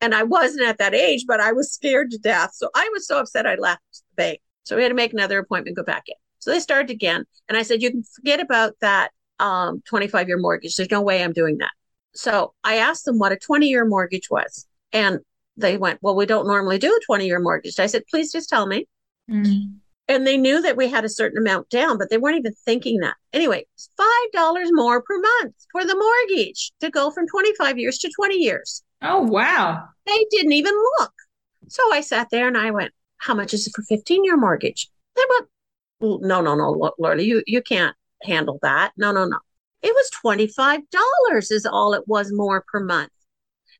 And 0.00 0.14
I 0.14 0.22
wasn't 0.22 0.66
at 0.66 0.78
that 0.78 0.94
age, 0.94 1.24
but 1.26 1.40
I 1.40 1.52
was 1.52 1.72
scared 1.72 2.10
to 2.12 2.18
death. 2.18 2.52
So 2.54 2.70
I 2.74 2.88
was 2.92 3.06
so 3.06 3.18
upset 3.18 3.46
I 3.46 3.56
left 3.56 3.82
the 3.92 4.16
bank. 4.16 4.40
So 4.64 4.76
we 4.76 4.82
had 4.82 4.88
to 4.88 4.94
make 4.94 5.12
another 5.12 5.38
appointment, 5.38 5.76
go 5.76 5.84
back 5.84 6.04
in. 6.06 6.14
So 6.38 6.50
they 6.50 6.60
started 6.60 6.90
again. 6.90 7.24
And 7.48 7.56
I 7.56 7.62
said, 7.62 7.82
you 7.82 7.90
can 7.90 8.02
forget 8.02 8.40
about 8.40 8.74
that 8.80 9.10
um, 9.38 9.82
25 9.86 10.28
year 10.28 10.38
mortgage. 10.38 10.76
There's 10.76 10.90
no 10.90 11.02
way 11.02 11.22
I'm 11.22 11.32
doing 11.32 11.58
that. 11.58 11.72
So 12.14 12.54
I 12.64 12.76
asked 12.76 13.04
them 13.04 13.18
what 13.18 13.32
a 13.32 13.36
20 13.36 13.68
year 13.68 13.84
mortgage 13.84 14.30
was. 14.30 14.66
And 14.92 15.20
they 15.56 15.76
went, 15.76 16.00
well, 16.02 16.16
we 16.16 16.26
don't 16.26 16.46
normally 16.46 16.78
do 16.78 16.92
a 16.92 17.04
20 17.06 17.26
year 17.26 17.40
mortgage. 17.40 17.78
I 17.78 17.86
said, 17.86 18.02
please 18.10 18.32
just 18.32 18.48
tell 18.48 18.66
me. 18.66 18.86
Mm-hmm. 19.30 19.76
And 20.08 20.26
they 20.26 20.36
knew 20.36 20.60
that 20.62 20.76
we 20.76 20.88
had 20.88 21.04
a 21.04 21.08
certain 21.08 21.38
amount 21.38 21.70
down, 21.70 21.96
but 21.96 22.10
they 22.10 22.18
weren't 22.18 22.38
even 22.38 22.52
thinking 22.64 22.98
that. 23.00 23.14
Anyway, 23.32 23.64
$5 24.34 24.68
more 24.72 25.02
per 25.02 25.20
month 25.20 25.54
for 25.70 25.84
the 25.84 25.94
mortgage 25.94 26.72
to 26.80 26.90
go 26.90 27.12
from 27.12 27.28
25 27.28 27.78
years 27.78 27.98
to 27.98 28.10
20 28.16 28.34
years. 28.34 28.82
Oh, 29.02 29.22
wow. 29.22 29.84
They 30.06 30.26
didn't 30.30 30.52
even 30.52 30.74
look. 30.98 31.12
So 31.68 31.82
I 31.92 32.00
sat 32.00 32.26
there 32.32 32.48
and 32.48 32.58
I 32.58 32.72
went, 32.72 32.92
how 33.20 33.34
much 33.34 33.54
is 33.54 33.66
it 33.66 33.72
for 33.74 33.82
15 33.82 34.24
year 34.24 34.36
mortgage? 34.36 34.88
They 35.16 35.22
went, 35.28 36.22
no, 36.22 36.40
no, 36.40 36.54
no, 36.54 36.92
Lordy, 36.98 37.24
you, 37.24 37.42
you 37.46 37.62
can't 37.62 37.94
handle 38.22 38.58
that. 38.62 38.92
No, 38.96 39.12
no, 39.12 39.26
no. 39.26 39.38
It 39.82 39.94
was 39.94 40.10
$25 40.24 41.52
is 41.52 41.66
all 41.66 41.94
it 41.94 42.06
was 42.06 42.32
more 42.32 42.64
per 42.70 42.80
month. 42.80 43.12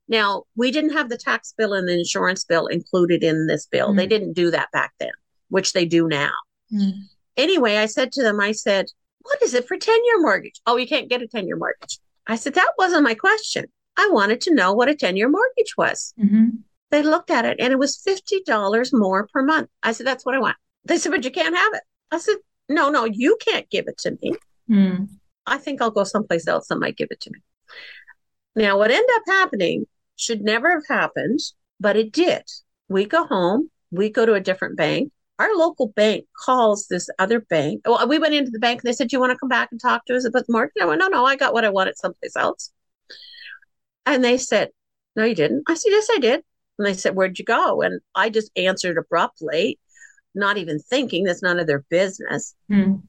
Now, 0.07 0.43
we 0.55 0.71
didn't 0.71 0.93
have 0.93 1.09
the 1.09 1.17
tax 1.17 1.53
bill 1.57 1.73
and 1.73 1.87
the 1.87 1.93
insurance 1.93 2.43
bill 2.43 2.67
included 2.67 3.23
in 3.23 3.47
this 3.47 3.65
bill. 3.65 3.89
Mm. 3.89 3.97
They 3.97 4.07
didn't 4.07 4.33
do 4.33 4.51
that 4.51 4.71
back 4.73 4.93
then, 4.99 5.11
which 5.49 5.73
they 5.73 5.85
do 5.85 6.07
now. 6.07 6.31
Mm. 6.73 6.93
Anyway, 7.37 7.77
I 7.77 7.85
said 7.85 8.11
to 8.13 8.23
them, 8.23 8.39
I 8.39 8.51
said, 8.51 8.87
what 9.21 9.41
is 9.41 9.53
it 9.53 9.67
for 9.67 9.77
10 9.77 10.05
year 10.05 10.21
mortgage? 10.21 10.59
Oh, 10.65 10.77
you 10.77 10.87
can't 10.87 11.09
get 11.09 11.21
a 11.21 11.27
10 11.27 11.47
year 11.47 11.55
mortgage. 11.55 11.99
I 12.27 12.35
said, 12.35 12.55
that 12.55 12.73
wasn't 12.77 13.03
my 13.03 13.15
question. 13.15 13.65
I 13.97 14.09
wanted 14.11 14.41
to 14.41 14.53
know 14.53 14.73
what 14.73 14.89
a 14.89 14.95
10 14.95 15.15
year 15.15 15.29
mortgage 15.29 15.75
was. 15.77 16.13
Mm-hmm. 16.21 16.49
They 16.91 17.03
looked 17.03 17.31
at 17.31 17.45
it 17.45 17.57
and 17.59 17.71
it 17.71 17.79
was 17.79 18.01
$50 18.05 18.89
more 18.93 19.27
per 19.27 19.43
month. 19.43 19.69
I 19.81 19.93
said, 19.93 20.05
That's 20.05 20.25
what 20.25 20.35
I 20.35 20.39
want. 20.39 20.57
They 20.85 20.97
said, 20.97 21.11
But 21.11 21.23
you 21.23 21.31
can't 21.31 21.55
have 21.55 21.73
it. 21.73 21.83
I 22.11 22.19
said, 22.19 22.35
No, 22.69 22.89
no, 22.89 23.05
you 23.05 23.37
can't 23.41 23.69
give 23.69 23.87
it 23.87 23.97
to 23.99 24.17
me. 24.21 24.33
Mm. 24.69 25.07
I 25.45 25.57
think 25.57 25.81
I'll 25.81 25.91
go 25.91 26.03
someplace 26.03 26.47
else 26.47 26.67
that 26.67 26.75
might 26.75 26.97
give 26.97 27.07
it 27.11 27.21
to 27.21 27.31
me. 27.31 27.39
Now, 28.55 28.77
what 28.77 28.91
ended 28.91 29.09
up 29.15 29.23
happening 29.27 29.85
should 30.17 30.41
never 30.41 30.71
have 30.71 30.87
happened, 30.87 31.39
but 31.79 31.95
it 31.95 32.11
did. 32.11 32.43
We 32.89 33.05
go 33.05 33.25
home, 33.25 33.71
we 33.91 34.09
go 34.09 34.25
to 34.25 34.33
a 34.33 34.41
different 34.41 34.77
bank. 34.77 35.11
Our 35.39 35.55
local 35.55 35.87
bank 35.87 36.25
calls 36.45 36.87
this 36.87 37.09
other 37.17 37.39
bank. 37.39 37.81
Well, 37.85 38.07
we 38.07 38.19
went 38.19 38.35
into 38.35 38.51
the 38.51 38.59
bank 38.59 38.81
and 38.81 38.89
they 38.89 38.93
said, 38.93 39.07
Do 39.07 39.15
you 39.15 39.19
want 39.19 39.31
to 39.31 39.37
come 39.37 39.49
back 39.49 39.69
and 39.71 39.81
talk 39.81 40.05
to 40.05 40.15
us 40.15 40.25
about 40.25 40.45
the 40.45 40.53
mortgage? 40.53 40.73
I 40.79 40.85
went, 40.85 40.99
No, 40.99 41.07
no, 41.07 41.25
I 41.25 41.35
got 41.35 41.53
what 41.53 41.65
I 41.65 41.69
wanted 41.69 41.97
someplace 41.97 42.35
else. 42.35 42.71
And 44.05 44.23
they 44.23 44.37
said, 44.37 44.69
No, 45.15 45.23
you 45.23 45.33
didn't. 45.33 45.63
I 45.67 45.73
said, 45.73 45.89
Yes, 45.89 46.07
I 46.13 46.19
did. 46.19 46.43
And 46.81 46.87
they 46.87 46.97
said, 46.97 47.15
Where'd 47.15 47.37
you 47.37 47.45
go? 47.45 47.83
And 47.83 48.01
I 48.15 48.31
just 48.31 48.51
answered 48.55 48.97
abruptly, 48.97 49.77
not 50.33 50.57
even 50.57 50.79
thinking 50.79 51.23
that's 51.23 51.43
none 51.43 51.59
of 51.59 51.67
their 51.67 51.85
business. 51.91 52.55
Mm. 52.71 53.03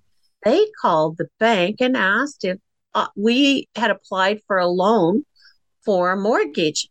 They 0.45 0.67
called 0.79 1.17
the 1.17 1.29
bank 1.41 1.77
and 1.81 1.97
asked 1.97 2.45
if 2.45 2.59
uh, 2.95 3.07
we 3.17 3.71
had 3.75 3.91
applied 3.91 4.43
for 4.47 4.59
a 4.59 4.67
loan 4.67 5.25
for 5.87 6.13
a 6.13 6.19
mortgage. 6.19 6.87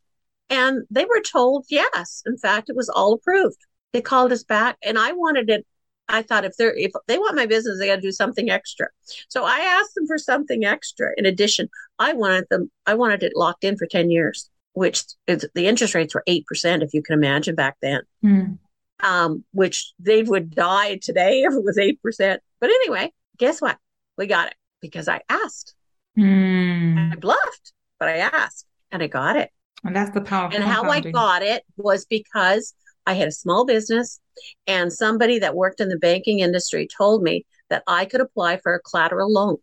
And 0.50 0.88
they 0.90 1.06
were 1.06 1.22
told 1.22 1.68
yes. 1.70 2.24
In 2.26 2.36
fact, 2.36 2.68
it 2.68 2.76
was 2.76 2.90
all 2.90 3.14
approved. 3.14 3.60
They 3.94 4.02
called 4.02 4.32
us 4.32 4.44
back 4.44 4.78
and 4.84 4.98
I 4.98 5.12
wanted 5.12 5.52
it. 5.52 5.68
I 6.10 6.24
thought 6.24 6.46
if 6.46 6.58
they're 6.58 6.76
if 6.76 6.94
they 7.08 7.20
want 7.20 7.36
my 7.36 7.46
business, 7.46 7.78
they 7.78 7.86
got 7.86 7.98
to 7.98 8.02
do 8.02 8.12
something 8.12 8.50
extra. 8.50 8.88
So 9.30 9.46
I 9.46 9.60
asked 9.60 9.94
them 9.94 10.08
for 10.08 10.18
something 10.18 10.66
extra. 10.66 11.12
In 11.16 11.28
addition, 11.28 11.70
I 12.00 12.14
wanted 12.14 12.48
them, 12.50 12.72
I 12.88 12.96
wanted 12.96 13.22
it 13.22 13.34
locked 13.36 13.64
in 13.64 13.78
for 13.78 13.86
10 13.86 14.10
years, 14.10 14.50
which 14.74 15.04
is 15.28 15.48
the 15.54 15.68
interest 15.68 15.96
rates 15.96 16.16
were 16.16 16.24
8%, 16.28 16.44
if 16.84 16.94
you 16.94 17.02
can 17.02 17.14
imagine 17.14 17.56
back 17.56 17.78
then. 17.82 18.02
Mm. 18.24 18.60
Um, 19.04 19.44
which 19.52 19.94
they 20.00 20.22
would 20.22 20.54
die 20.54 20.98
today 20.98 21.42
if 21.42 21.54
it 21.54 21.64
was 21.64 21.78
8%. 21.78 22.38
But 22.60 22.70
anyway, 22.70 23.12
guess 23.38 23.60
what? 23.60 23.78
We 24.18 24.28
got 24.28 24.50
it 24.50 24.56
because 24.80 25.08
I 25.08 25.22
asked. 25.28 25.74
Mm. 26.18 27.14
I 27.14 27.16
bluffed, 27.16 27.74
but 28.00 28.10
I 28.10 28.18
asked 28.18 28.68
and 28.92 29.02
I 29.02 29.08
got 29.08 29.38
it. 29.38 29.50
And 29.84 29.96
that's 29.96 30.12
the 30.12 30.22
power. 30.22 30.52
And 30.54 30.64
how 30.64 30.84
I 30.84 31.00
got 31.00 31.42
it 31.42 31.64
was 31.78 32.06
because 32.06 32.76
I 33.08 33.14
had 33.14 33.28
a 33.28 33.32
small 33.32 33.66
business 33.66 34.20
and 34.68 34.94
somebody 34.94 35.40
that 35.40 35.56
worked 35.56 35.80
in 35.80 35.90
the 35.90 35.98
banking 35.98 36.40
industry 36.40 36.88
told 36.96 37.24
me 37.24 37.46
that 37.70 37.84
I 37.88 38.06
could 38.06 38.22
apply 38.22 38.58
for 38.58 38.76
a 38.76 38.82
collateral 38.82 39.32
loan. 39.32 39.58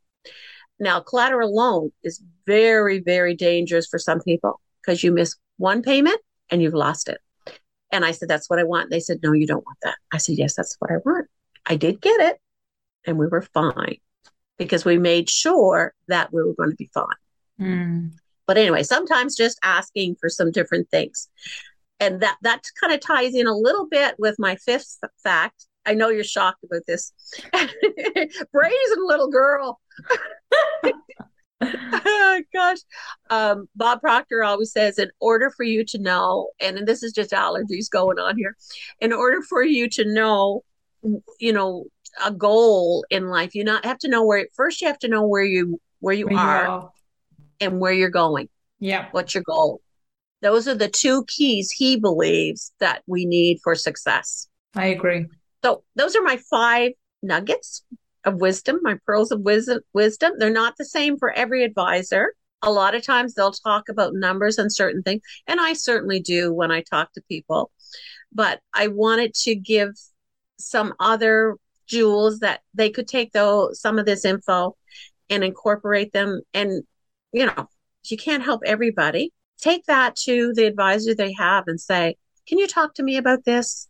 Now, 0.80 1.00
collateral 1.00 1.54
loan 1.54 1.92
is 2.02 2.22
very, 2.46 2.98
very 2.98 3.34
dangerous 3.34 3.86
for 3.86 3.98
some 3.98 4.20
people 4.20 4.60
because 4.88 5.04
you 5.04 5.12
miss 5.12 5.36
one 5.58 5.82
payment 5.82 6.18
and 6.50 6.62
you've 6.62 6.72
lost 6.72 7.10
it. 7.10 7.20
And 7.92 8.06
I 8.06 8.12
said, 8.12 8.28
That's 8.28 8.48
what 8.48 8.58
I 8.58 8.64
want. 8.64 8.90
They 8.90 9.00
said, 9.00 9.18
No, 9.22 9.32
you 9.32 9.46
don't 9.46 9.64
want 9.66 9.76
that. 9.82 9.96
I 10.12 10.16
said, 10.16 10.36
Yes, 10.38 10.54
that's 10.54 10.76
what 10.78 10.90
I 10.90 10.96
want. 11.04 11.26
I 11.66 11.76
did 11.76 12.00
get 12.00 12.18
it 12.20 12.40
and 13.04 13.18
we 13.18 13.26
were 13.26 13.42
fine 13.42 13.98
because 14.56 14.86
we 14.86 14.96
made 14.96 15.28
sure 15.28 15.92
that 16.08 16.32
we 16.32 16.42
were 16.42 16.54
going 16.54 16.70
to 16.70 16.76
be 16.76 16.90
fine. 16.94 17.06
Mm. 17.60 18.12
But 18.46 18.56
anyway, 18.56 18.82
sometimes 18.82 19.36
just 19.36 19.58
asking 19.62 20.16
for 20.18 20.30
some 20.30 20.50
different 20.52 20.90
things. 20.90 21.28
And 22.00 22.22
that 22.22 22.38
that 22.42 22.62
kind 22.80 22.94
of 22.94 23.00
ties 23.00 23.34
in 23.34 23.46
a 23.46 23.54
little 23.54 23.86
bit 23.86 24.14
with 24.18 24.36
my 24.38 24.56
fifth 24.56 24.98
fact. 25.22 25.66
I 25.84 25.92
know 25.94 26.08
you're 26.08 26.24
shocked 26.24 26.64
about 26.64 26.82
this. 26.86 27.12
Brazen 27.52 29.06
little 29.06 29.28
girl. 29.28 29.80
gosh. 32.54 32.78
Um, 33.30 33.68
Bob 33.74 34.00
Proctor 34.00 34.42
always 34.44 34.72
says, 34.72 34.98
in 34.98 35.10
order 35.20 35.50
for 35.50 35.64
you 35.64 35.84
to 35.86 35.98
know, 35.98 36.50
and, 36.60 36.78
and 36.78 36.86
this 36.86 37.02
is 37.02 37.12
just 37.12 37.30
allergies 37.30 37.90
going 37.90 38.18
on 38.18 38.36
here, 38.36 38.56
in 39.00 39.12
order 39.12 39.42
for 39.42 39.62
you 39.62 39.88
to 39.90 40.04
know, 40.04 40.62
you 41.40 41.52
know, 41.52 41.84
a 42.24 42.30
goal 42.30 43.04
in 43.10 43.28
life, 43.28 43.54
you 43.54 43.64
not 43.64 43.84
have 43.84 43.98
to 43.98 44.08
know 44.08 44.24
where 44.24 44.46
first 44.54 44.80
you 44.80 44.86
have 44.88 44.98
to 45.00 45.08
know 45.08 45.26
where 45.26 45.44
you 45.44 45.80
where 46.00 46.14
you 46.14 46.26
Where 46.26 46.34
you 46.34 46.40
are 46.40 46.66
are. 46.68 46.90
and 47.60 47.80
where 47.80 47.92
you're 47.92 48.08
going. 48.08 48.48
Yeah. 48.80 49.08
What's 49.10 49.34
your 49.34 49.42
goal? 49.44 49.80
Those 50.40 50.68
are 50.68 50.74
the 50.74 50.88
two 50.88 51.24
keys 51.26 51.70
he 51.70 51.96
believes 51.96 52.72
that 52.78 53.02
we 53.06 53.24
need 53.26 53.58
for 53.62 53.74
success. 53.74 54.48
I 54.74 54.86
agree. 54.86 55.26
So 55.64 55.82
those 55.96 56.14
are 56.14 56.22
my 56.22 56.38
five 56.48 56.92
nuggets 57.22 57.82
of 58.28 58.40
wisdom, 58.40 58.78
my 58.82 58.98
pearls 59.06 59.32
of 59.32 59.40
wisdom. 59.40 59.80
Wisdom. 59.92 60.32
They're 60.38 60.50
not 60.50 60.76
the 60.78 60.84
same 60.84 61.18
for 61.18 61.32
every 61.32 61.64
advisor. 61.64 62.34
A 62.62 62.70
lot 62.70 62.94
of 62.94 63.04
times 63.04 63.34
they'll 63.34 63.52
talk 63.52 63.88
about 63.88 64.14
numbers 64.14 64.58
and 64.58 64.72
certain 64.72 65.02
things, 65.02 65.22
and 65.46 65.60
I 65.60 65.72
certainly 65.72 66.20
do 66.20 66.52
when 66.52 66.70
I 66.70 66.82
talk 66.82 67.12
to 67.12 67.22
people. 67.28 67.70
But 68.32 68.60
I 68.74 68.88
wanted 68.88 69.34
to 69.44 69.54
give 69.54 69.90
some 70.58 70.94
other 71.00 71.56
jewels 71.86 72.40
that 72.40 72.60
they 72.74 72.90
could 72.90 73.08
take 73.08 73.32
though 73.32 73.70
some 73.72 73.98
of 73.98 74.06
this 74.06 74.24
info 74.24 74.76
and 75.30 75.42
incorporate 75.44 76.12
them. 76.12 76.40
And 76.52 76.82
you 77.32 77.46
know, 77.46 77.68
you 78.04 78.16
can't 78.16 78.42
help 78.42 78.62
everybody. 78.66 79.32
Take 79.60 79.84
that 79.86 80.16
to 80.24 80.52
the 80.54 80.66
advisor 80.66 81.14
they 81.14 81.32
have 81.34 81.64
and 81.66 81.80
say, 81.80 82.16
"Can 82.46 82.58
you 82.58 82.66
talk 82.66 82.94
to 82.94 83.02
me 83.02 83.16
about 83.16 83.44
this?" 83.44 83.88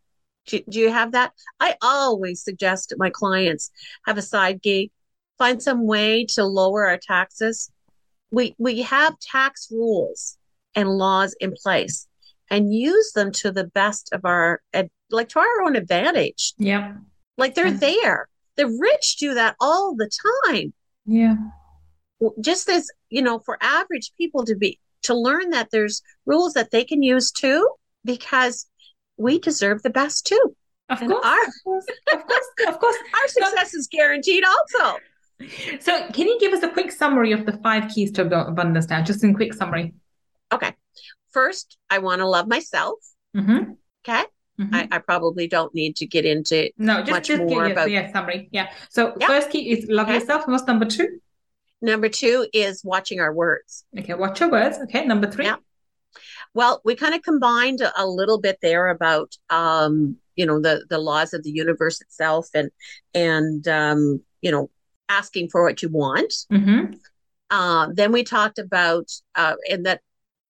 Do, 0.48 0.60
do 0.68 0.78
you 0.80 0.90
have 0.90 1.12
that? 1.12 1.32
I 1.60 1.76
always 1.82 2.42
suggest 2.42 2.92
my 2.96 3.10
clients 3.10 3.70
have 4.06 4.18
a 4.18 4.22
side 4.22 4.62
gig, 4.62 4.90
find 5.38 5.62
some 5.62 5.86
way 5.86 6.24
to 6.34 6.44
lower 6.44 6.86
our 6.86 6.98
taxes. 6.98 7.70
We 8.30 8.54
we 8.58 8.82
have 8.82 9.18
tax 9.20 9.68
rules 9.70 10.36
and 10.74 10.88
laws 10.88 11.34
in 11.40 11.54
place 11.62 12.06
and 12.50 12.74
use 12.74 13.12
them 13.12 13.32
to 13.32 13.50
the 13.50 13.64
best 13.64 14.10
of 14.12 14.24
our 14.24 14.60
like 15.10 15.28
to 15.30 15.38
our 15.38 15.62
own 15.62 15.76
advantage. 15.76 16.54
Yeah. 16.58 16.94
Like 17.36 17.54
they're 17.54 17.70
there. 17.70 18.28
The 18.56 18.66
rich 18.66 19.16
do 19.18 19.34
that 19.34 19.56
all 19.60 19.94
the 19.94 20.10
time. 20.46 20.72
Yeah. 21.06 21.36
Just 22.40 22.68
as, 22.68 22.90
you 23.08 23.22
know, 23.22 23.38
for 23.38 23.56
average 23.60 24.12
people 24.18 24.44
to 24.44 24.56
be 24.56 24.80
to 25.02 25.14
learn 25.14 25.50
that 25.50 25.70
there's 25.70 26.02
rules 26.26 26.54
that 26.54 26.70
they 26.70 26.84
can 26.84 27.02
use 27.02 27.30
too 27.30 27.68
because 28.04 28.66
we 29.18 29.38
deserve 29.38 29.82
the 29.82 29.90
best 29.90 30.26
too. 30.26 30.56
Of 30.88 31.02
And 31.02 31.10
course. 31.10 31.24
our 31.26 31.42
Of 31.44 31.52
course. 31.64 31.86
Of 32.14 32.26
course. 32.26 32.46
Of 32.66 32.78
course. 32.80 32.96
our 33.14 33.28
success 33.28 33.74
is 33.74 33.88
guaranteed 33.88 34.42
also. 34.44 34.98
So, 35.80 36.08
can 36.12 36.26
you 36.26 36.38
give 36.40 36.52
us 36.52 36.62
a 36.62 36.68
quick 36.68 36.90
summary 36.90 37.32
of 37.32 37.46
the 37.46 37.52
five 37.58 37.90
keys 37.92 38.10
to 38.12 38.22
ab- 38.22 38.48
abundance 38.48 38.88
now? 38.88 39.02
Just 39.02 39.22
in 39.22 39.34
quick 39.34 39.54
summary. 39.54 39.94
Okay. 40.50 40.74
First, 41.30 41.76
I 41.90 41.98
want 41.98 42.20
to 42.20 42.26
love 42.26 42.48
myself. 42.48 42.98
Mm-hmm. 43.36 43.72
Okay. 44.08 44.24
Mm-hmm. 44.58 44.74
I, 44.74 44.88
I 44.90 44.98
probably 44.98 45.46
don't 45.46 45.72
need 45.74 45.94
to 45.96 46.06
get 46.06 46.24
into 46.24 46.70
no, 46.78 46.98
just, 47.00 47.10
much 47.12 47.26
just 47.28 47.38
give 47.40 47.48
more 47.48 47.66
yes, 47.66 47.72
about- 47.72 47.90
yeah, 47.90 48.12
summary. 48.12 48.48
Yeah. 48.50 48.70
So, 48.88 49.14
Yeah. 49.20 49.26
first 49.28 49.50
key 49.50 49.70
is 49.70 49.86
love 49.88 50.08
Okay. 50.08 50.18
yourself. 50.18 50.48
What's 50.48 50.64
number 50.66 50.86
two? 50.86 51.20
number 51.80 52.08
two 52.08 52.44
is 52.52 52.82
watching 52.82 53.20
our 53.20 53.32
words. 53.32 53.84
Okay, 53.96 54.14
watch 54.14 54.40
your 54.40 54.50
words. 54.50 54.78
Okay, 54.84 55.04
number 55.04 55.30
three. 55.30 55.44
Yeah. 55.44 55.56
Well, 56.54 56.80
we 56.84 56.94
kind 56.94 57.14
of 57.14 57.22
combined 57.22 57.80
a, 57.80 58.06
little 58.06 58.40
bit 58.40 58.58
there 58.62 58.88
about 58.88 59.36
um, 59.50 60.16
you 60.36 60.46
know, 60.46 60.60
the 60.60 60.84
the 60.88 60.98
laws 60.98 61.34
of 61.34 61.42
the 61.42 61.50
universe 61.50 62.00
itself 62.00 62.48
and 62.54 62.70
and 63.14 63.66
um, 63.68 64.20
you 64.40 64.50
know, 64.50 64.70
asking 65.08 65.48
for 65.48 65.64
what 65.64 65.82
you 65.82 65.88
want. 65.88 66.32
Mm-hmm. 66.52 66.94
Uh, 67.50 67.88
then 67.92 68.12
we 68.12 68.22
talked 68.24 68.58
about 68.58 69.10
uh, 69.34 69.54
and 69.70 69.86
that 69.86 70.00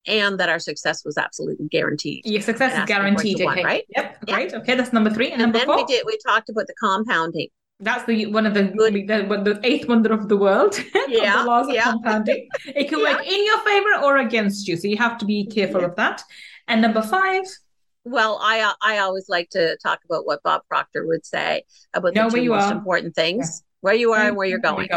and 0.07 0.41
that 0.41 0.49
our 0.49 0.59
success 0.59 1.05
was 1.05 1.19
absolutely 1.19 1.69
guaranteed. 1.69 2.25
Your 2.25 2.41
success 2.41 2.73
is 2.73 2.79
Asking 2.79 2.97
for 2.97 3.03
what 3.03 3.23
guaranteed. 3.23 3.45
want, 3.45 3.65
right? 3.65 3.85
Yep. 3.97 4.17
Yeah. 4.27 4.35
Great. 4.35 4.55
Okay, 4.55 4.75
that's 4.75 4.93
number 4.93 5.11
three. 5.11 5.31
And, 5.31 5.43
And 5.43 5.53
number 5.53 5.59
then 5.59 5.67
four. 5.67 5.77
we 5.77 5.85
did 5.85 6.05
we 6.07 6.19
talked 6.27 6.49
about 6.49 6.67
the 6.67 6.75
compounding. 6.81 7.49
That's 7.81 8.05
the 8.07 8.27
one 8.27 8.45
of 8.45 8.55
the 8.55 8.65
the, 8.65 9.43
the 9.45 9.61
eighth 9.63 9.89
wonder 9.89 10.13
of 10.13 10.29
the 10.29 10.37
world. 10.37 10.75
Yeah, 11.09 11.39
the 11.39 11.45
laws 11.45 11.69
of 11.69 11.75
yeah. 11.75 11.85
compounding. 11.85 12.49
It 12.67 12.89
can 12.89 12.99
Yeah. 12.99 13.17
work 13.17 13.27
in 13.27 13.45
your 13.47 13.59
favor 13.61 14.05
or 14.05 14.19
against 14.19 14.69
you, 14.69 14.77
so 14.77 14.89
you 14.89 14.97
have 14.97 15.17
to 15.19 15.25
be 15.25 15.45
mm-hmm. 15.45 15.55
careful 15.55 15.85
of 15.85 15.95
that. 15.97 16.23
And 16.67 16.83
number 16.83 17.03
five, 17.03 17.45
Well, 18.05 18.39
I 18.43 18.75
I 18.83 18.99
always 18.99 19.29
like 19.29 19.49
to 19.51 19.77
talk 19.79 20.01
about 20.05 20.27
what 20.27 20.43
Bob 20.43 20.63
Proctor 20.69 21.07
would 21.07 21.25
say 21.25 21.63
about 21.95 22.15
the 22.15 22.21
where 22.21 22.31
two 22.31 22.51
most 22.51 22.65
are. 22.65 22.73
important 22.73 23.15
things: 23.15 23.63
where 23.81 23.95
you 23.95 24.13
are 24.13 24.19
and 24.19 24.29
mm-hmm. 24.29 24.37
where 24.37 24.49
you're 24.49 24.59
going. 24.59 24.89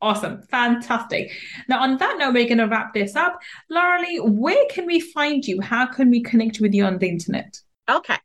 Awesome, 0.00 0.42
fantastic. 0.50 1.30
Now, 1.68 1.80
on 1.80 1.96
that 1.98 2.18
note, 2.18 2.34
we're 2.34 2.48
going 2.48 2.58
to 2.58 2.66
wrap 2.66 2.92
this 2.92 3.14
up. 3.14 3.38
Laura 3.70 4.00
Lee, 4.00 4.18
where 4.18 4.64
can 4.68 4.84
we 4.84 4.98
find 4.98 5.46
you? 5.46 5.60
How 5.60 5.86
can 5.86 6.10
we 6.10 6.20
connect 6.20 6.58
with 6.60 6.74
you 6.74 6.84
on 6.84 6.98
the 6.98 7.08
internet? 7.08 7.60
Okay. 7.88 8.16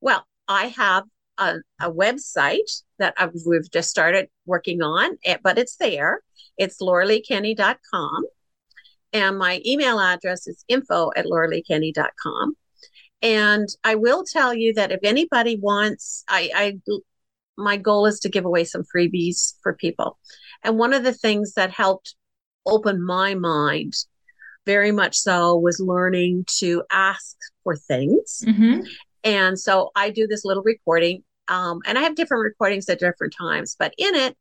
Well, 0.00 0.24
I 0.46 0.66
have 0.68 1.02
a, 1.38 1.56
a 1.80 1.90
website 1.90 2.82
that 2.98 3.14
I've, 3.16 3.32
we've 3.46 3.70
just 3.70 3.90
started 3.90 4.28
working 4.46 4.82
on, 4.82 5.18
eh, 5.24 5.38
but 5.42 5.58
it's 5.58 5.76
there. 5.76 6.20
It's 6.56 6.80
lauraleekenny.com. 6.80 8.24
And 9.12 9.38
my 9.38 9.62
email 9.64 10.00
address 10.00 10.46
is 10.46 10.64
info 10.68 11.10
at 11.16 11.26
lauraleekenny.com. 11.26 12.56
And 13.22 13.68
I 13.82 13.94
will 13.94 14.24
tell 14.24 14.52
you 14.52 14.74
that 14.74 14.92
if 14.92 15.00
anybody 15.02 15.56
wants, 15.60 16.24
I, 16.28 16.50
I 16.54 16.78
my 17.56 17.76
goal 17.76 18.06
is 18.06 18.20
to 18.20 18.28
give 18.28 18.44
away 18.44 18.64
some 18.64 18.82
freebies 18.82 19.54
for 19.62 19.72
people. 19.72 20.18
And 20.62 20.78
one 20.78 20.92
of 20.92 21.04
the 21.04 21.12
things 21.12 21.54
that 21.54 21.70
helped 21.70 22.14
open 22.66 23.02
my 23.02 23.34
mind 23.34 23.94
very 24.66 24.92
much 24.92 25.16
so 25.16 25.56
was 25.56 25.78
learning 25.78 26.44
to 26.58 26.82
ask 26.90 27.36
for 27.62 27.76
things. 27.76 28.42
Mm-hmm. 28.46 28.80
And 29.24 29.58
so 29.58 29.90
I 29.96 30.10
do 30.10 30.26
this 30.26 30.44
little 30.44 30.62
recording, 30.62 31.24
um, 31.48 31.80
and 31.86 31.98
I 31.98 32.02
have 32.02 32.14
different 32.14 32.44
recordings 32.44 32.88
at 32.88 33.00
different 33.00 33.34
times, 33.36 33.74
but 33.78 33.94
in 33.98 34.14
it, 34.14 34.36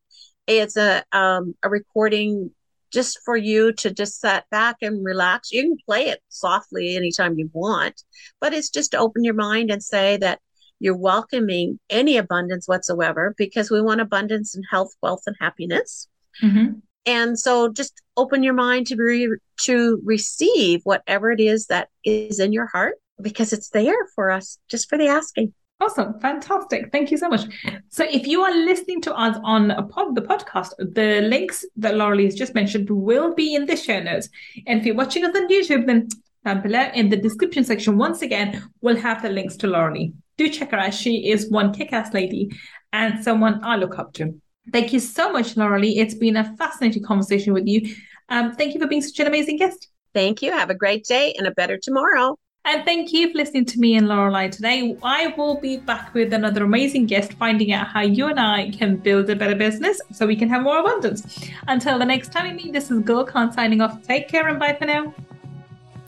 it's 0.45 0.75
a 0.75 1.03
um, 1.13 1.55
a 1.63 1.69
recording 1.69 2.51
just 2.91 3.19
for 3.25 3.35
you 3.35 3.73
to 3.73 3.91
just 3.91 4.21
sit 4.21 4.43
back 4.51 4.77
and 4.81 5.03
relax. 5.03 5.51
You 5.51 5.63
can 5.63 5.77
play 5.85 6.09
it 6.09 6.21
softly 6.29 6.95
anytime 6.95 7.39
you 7.39 7.49
want, 7.53 8.03
but 8.39 8.53
it's 8.53 8.69
just 8.69 8.91
to 8.91 8.97
open 8.97 9.23
your 9.23 9.33
mind 9.33 9.71
and 9.71 9.81
say 9.81 10.17
that 10.17 10.39
you're 10.79 10.97
welcoming 10.97 11.79
any 11.89 12.17
abundance 12.17 12.67
whatsoever 12.67 13.33
because 13.37 13.71
we 13.71 13.81
want 13.81 14.01
abundance 14.01 14.53
and 14.53 14.65
health, 14.69 14.91
wealth, 15.01 15.23
and 15.25 15.35
happiness. 15.39 16.07
Mm-hmm. 16.43 16.79
And 17.05 17.39
so 17.39 17.71
just 17.71 18.01
open 18.15 18.43
your 18.43 18.53
mind 18.53 18.87
to 18.87 18.95
re- 18.97 19.37
to 19.61 20.01
receive 20.03 20.81
whatever 20.83 21.31
it 21.31 21.39
is 21.39 21.67
that 21.67 21.89
is 22.03 22.39
in 22.39 22.53
your 22.53 22.67
heart 22.67 22.95
because 23.21 23.53
it's 23.53 23.69
there 23.69 24.07
for 24.15 24.31
us 24.31 24.57
just 24.69 24.89
for 24.89 24.97
the 24.97 25.07
asking. 25.07 25.53
Awesome. 25.79 26.17
Fantastic. 26.19 26.91
Thank 26.91 27.11
you 27.11 27.17
so 27.17 27.27
much. 27.27 27.41
So 27.89 28.05
if 28.09 28.25
you 28.25 28.41
are 28.41 28.53
listening 28.53 29.01
to 29.01 29.13
us 29.13 29.37
on 29.43 29.71
a 29.71 29.83
pod, 29.83 30.15
the 30.15 30.21
podcast, 30.21 30.69
the 30.77 31.21
links 31.21 31.65
that 31.75 31.95
Laurie 31.95 32.25
has 32.25 32.35
just 32.35 32.55
mentioned 32.55 32.89
will 32.89 33.33
be 33.33 33.53
in 33.53 33.65
the 33.65 33.75
show 33.75 34.01
notes. 34.01 34.29
And 34.65 34.79
if 34.79 34.85
you're 34.85 34.95
watching 34.95 35.25
us 35.25 35.35
on 35.35 35.49
YouTube, 35.49 35.85
then 35.85 36.07
down 36.45 36.61
below 36.61 36.89
in 36.93 37.09
the 37.09 37.17
description 37.17 37.65
section, 37.65 37.97
once 37.97 38.21
again, 38.21 38.63
we'll 38.81 38.95
have 38.95 39.21
the 39.21 39.29
links 39.29 39.57
to 39.57 39.67
Laurie. 39.67 40.13
Do 40.37 40.47
check 40.47 40.71
her 40.71 40.77
out. 40.77 40.93
She 40.93 41.29
is 41.29 41.49
one 41.49 41.73
kick-ass 41.73 42.13
lady 42.13 42.49
and 42.93 43.21
someone 43.23 43.61
I 43.63 43.75
look 43.75 43.99
up 43.99 44.13
to. 44.13 44.39
Thank 44.71 44.93
you 44.93 44.99
so 44.99 45.33
much, 45.33 45.57
Laurie. 45.57 45.97
It's 45.97 46.15
been 46.15 46.37
a 46.37 46.55
fascinating 46.55 47.03
conversation 47.03 47.51
with 47.51 47.67
you. 47.67 47.93
Um, 48.29 48.55
thank 48.55 48.73
you 48.73 48.79
for 48.79 48.87
being 48.87 49.01
such 49.01 49.19
an 49.19 49.27
amazing 49.27 49.57
guest. 49.57 49.89
Thank 50.13 50.41
you. 50.41 50.51
Have 50.51 50.69
a 50.69 50.75
great 50.75 51.03
day 51.05 51.33
and 51.37 51.45
a 51.45 51.51
better 51.51 51.77
tomorrow. 51.77 52.37
And 52.65 52.85
thank 52.85 53.11
you 53.11 53.29
for 53.29 53.39
listening 53.39 53.65
to 53.65 53.79
me 53.79 53.97
and 53.97 54.07
Lorelei 54.07 54.47
today. 54.47 54.97
I 55.03 55.27
will 55.35 55.59
be 55.59 55.75
back 55.75 56.13
with 56.13 56.31
another 56.31 56.63
amazing 56.63 57.07
guest, 57.07 57.33
finding 57.33 57.73
out 57.73 57.87
how 57.87 57.99
you 57.99 58.27
and 58.27 58.39
I 58.39 58.69
can 58.69 58.95
build 58.95 59.29
a 59.29 59.35
better 59.35 59.53
business 59.53 59.99
so 60.13 60.25
we 60.25 60.37
can 60.37 60.47
have 60.47 60.63
more 60.63 60.79
abundance. 60.79 61.45
Until 61.67 61.99
the 61.99 62.05
next 62.05 62.31
time 62.31 62.47
we 62.47 62.63
meet, 62.63 62.71
this 62.71 62.89
is 62.89 62.99
Gul 62.99 63.25
Khan 63.25 63.51
signing 63.51 63.81
off. 63.81 64.01
Take 64.03 64.29
care 64.29 64.47
and 64.47 64.57
bye 64.59 64.77
for 64.79 64.85
now. 64.85 65.13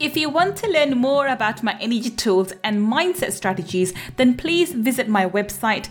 If 0.00 0.16
you 0.16 0.30
want 0.30 0.56
to 0.56 0.70
learn 0.70 0.96
more 0.96 1.26
about 1.26 1.62
my 1.62 1.76
energy 1.78 2.08
tools 2.08 2.54
and 2.64 2.80
mindset 2.80 3.32
strategies, 3.32 3.92
then 4.16 4.34
please 4.34 4.72
visit 4.72 5.08
my 5.08 5.28
website 5.28 5.90